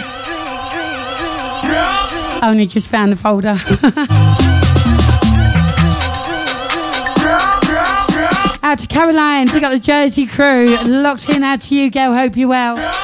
Only 2.43 2.67
just 2.67 2.87
found 2.87 3.11
the 3.11 3.15
folder. 3.15 3.57
out 8.61 8.77
to 8.77 8.85
Caroline, 8.85 9.47
we 9.51 9.59
got 9.59 9.71
the 9.71 9.79
Jersey 9.79 10.27
crew 10.27 10.77
locked 10.83 11.29
in. 11.29 11.43
Out 11.43 11.61
to 11.61 11.75
you, 11.75 11.89
girl. 11.89 12.13
Hope 12.13 12.37
you're 12.37 12.47
well. 12.47 12.94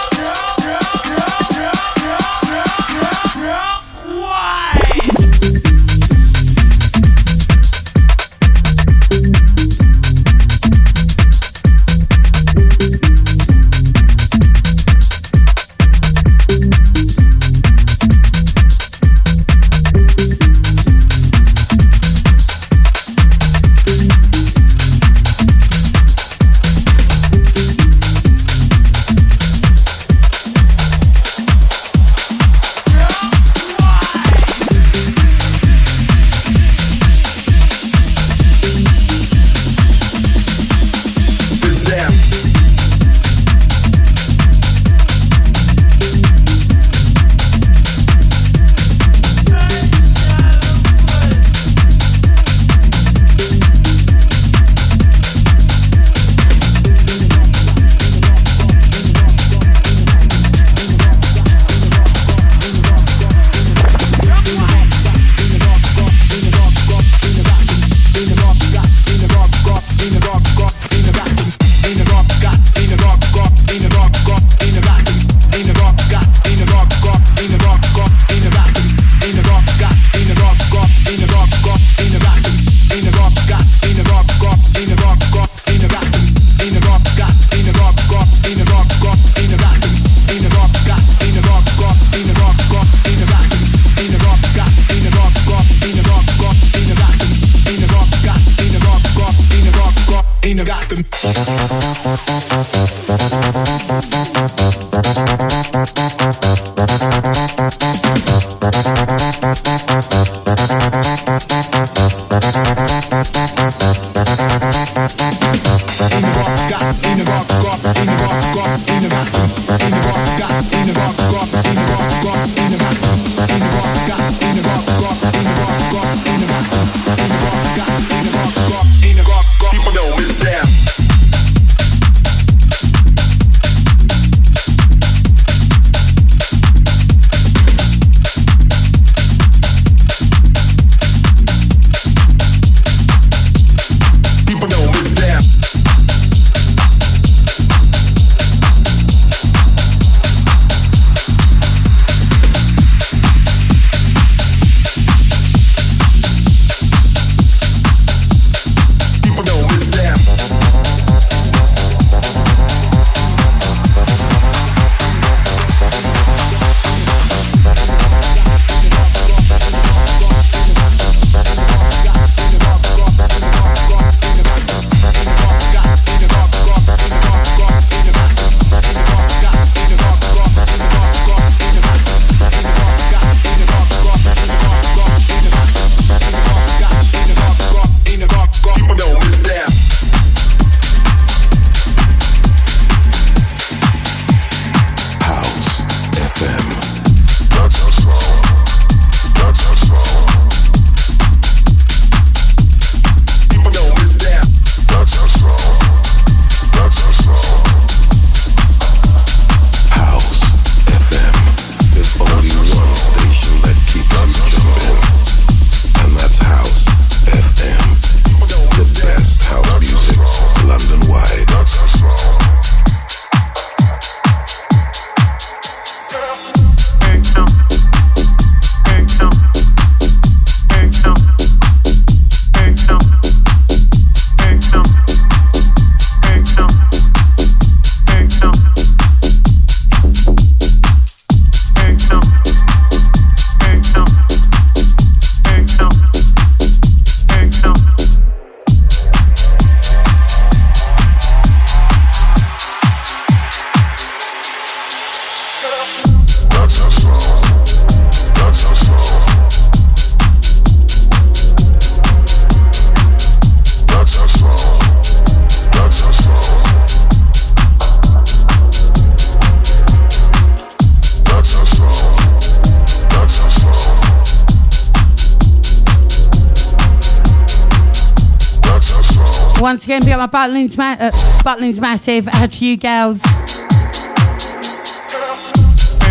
My 280.22 280.28
Butlins, 280.28 280.78
ma- 280.78 280.98
uh, 281.00 281.12
Butlins 281.42 281.80
Massive. 281.80 282.28
Out 282.28 282.52
to 282.52 282.66
you, 282.66 282.78
gals. 282.78 283.24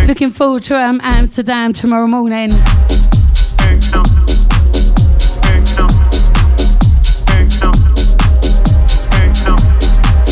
Looking 0.08 0.32
forward 0.32 0.64
to 0.64 0.74
um, 0.76 1.00
Amsterdam 1.04 1.72
tomorrow 1.72 2.08
morning. 2.08 2.50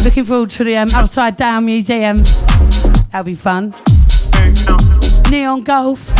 Looking 0.02 0.24
forward 0.24 0.50
to 0.50 0.64
the 0.64 0.76
um, 0.76 0.88
Upside 0.92 1.36
Down 1.36 1.64
Museum. 1.64 2.24
That'll 3.12 3.22
be 3.22 3.36
fun. 3.36 3.72
Neon 5.30 5.62
Golf. 5.62 6.17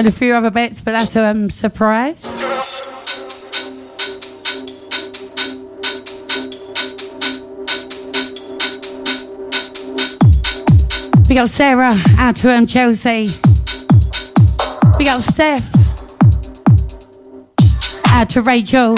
And 0.00 0.08
a 0.08 0.12
few 0.12 0.32
other 0.32 0.50
bits, 0.50 0.80
but 0.80 0.92
that's 0.92 1.14
a 1.14 1.26
um, 1.26 1.50
surprise. 1.50 2.22
Big 11.28 11.36
up 11.36 11.48
Sarah, 11.48 11.94
out 12.18 12.36
to 12.36 12.50
um, 12.50 12.66
Chelsea. 12.66 13.28
Big 14.96 15.08
up 15.08 15.20
Steph. 15.20 15.70
Out 18.06 18.30
to 18.30 18.40
Rachel. 18.40 18.96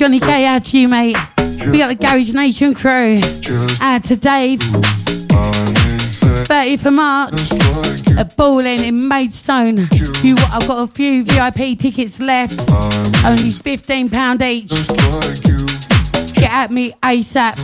Johnny 0.00 0.18
K, 0.18 0.46
out 0.46 0.64
to 0.64 0.78
you, 0.78 0.88
mate. 0.88 1.14
We 1.36 1.76
got 1.76 1.88
the 1.88 1.94
Garage 1.94 2.32
Nation 2.32 2.72
crew. 2.72 3.20
Out 3.82 4.02
to 4.04 4.16
Dave. 4.16 4.60
30th 6.48 6.86
of 6.86 6.94
March. 6.94 7.34
A 8.18 8.24
balling 8.24 8.82
in 8.82 9.08
Maidstone. 9.08 9.88
You, 10.22 10.36
I've 10.50 10.66
got 10.66 10.84
a 10.84 10.86
few 10.86 11.22
VIP 11.24 11.78
tickets 11.78 12.18
left. 12.18 12.60
Only 13.26 13.50
£15 13.50 14.40
each. 14.40 14.70
Get 16.34 16.50
at 16.50 16.70
me 16.70 16.94
ASAP. 17.02 17.58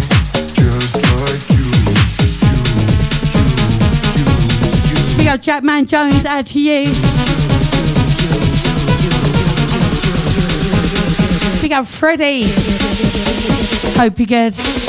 We 5.16 5.24
got 5.24 5.40
Jackman 5.40 5.86
Jones, 5.86 6.26
out 6.26 6.44
to 6.48 6.60
you. 6.60 7.25
Big 11.66 11.72
up 11.72 11.84
Freddie. 11.88 12.44
Hope 13.98 14.20
you're 14.20 14.26
good. 14.26 14.85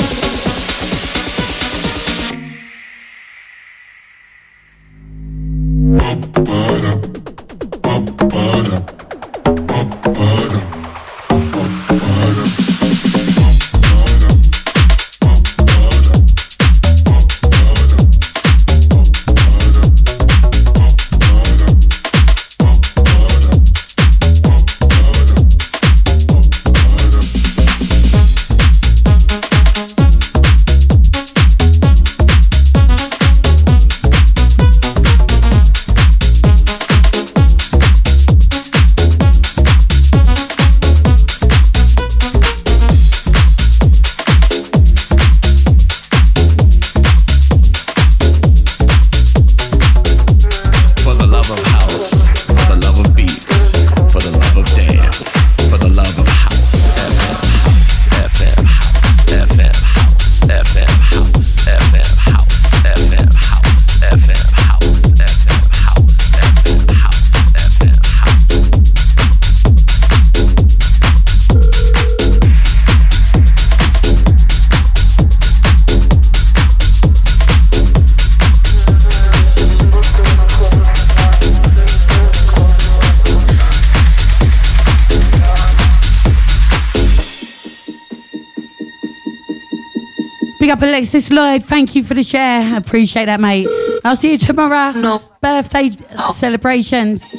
Big 90.68 90.76
up 90.76 90.82
Alexis 90.82 91.30
Lloyd. 91.30 91.64
Thank 91.64 91.94
you 91.94 92.04
for 92.04 92.12
the 92.12 92.22
share. 92.22 92.60
I 92.60 92.76
appreciate 92.76 93.24
that, 93.24 93.40
mate. 93.40 93.66
I'll 94.04 94.14
see 94.14 94.32
you 94.32 94.36
tomorrow. 94.36 94.92
No. 94.92 95.22
Birthday 95.40 95.92
celebrations. 96.34 97.34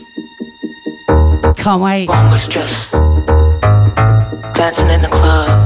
Can't 1.56 1.80
wait. 1.80 2.10
One 2.10 2.32
was 2.32 2.48
just 2.48 2.92
dancing 4.56 4.90
in 4.90 5.04
the 5.04 5.10
club. 5.12 5.59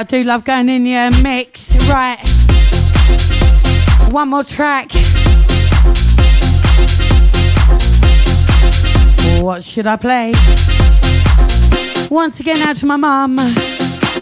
I 0.00 0.02
do 0.02 0.24
love 0.24 0.46
going 0.46 0.70
in 0.70 0.86
your 0.86 1.10
mix. 1.22 1.76
Right. 1.86 2.16
One 4.10 4.30
more 4.30 4.42
track. 4.42 4.90
What 9.42 9.62
should 9.62 9.86
I 9.86 9.96
play? 9.96 10.32
Once 12.10 12.40
again, 12.40 12.62
out 12.62 12.78
to 12.78 12.86
my 12.86 12.96
mum. 12.96 13.36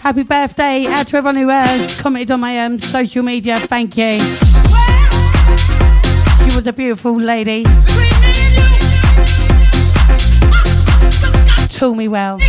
Happy 0.02 0.24
birthday. 0.24 0.84
Out 0.86 1.06
to 1.06 1.18
everyone 1.18 1.36
who 1.36 1.46
has 1.46 2.00
commented 2.00 2.32
on 2.32 2.40
my 2.40 2.58
um, 2.58 2.80
social 2.80 3.22
media. 3.22 3.60
Thank 3.60 3.96
you. 3.96 4.18
She 6.42 6.56
was 6.56 6.66
a 6.66 6.72
beautiful 6.72 7.20
lady. 7.20 7.62
Told 11.72 11.96
me 11.96 12.08
well. 12.08 12.40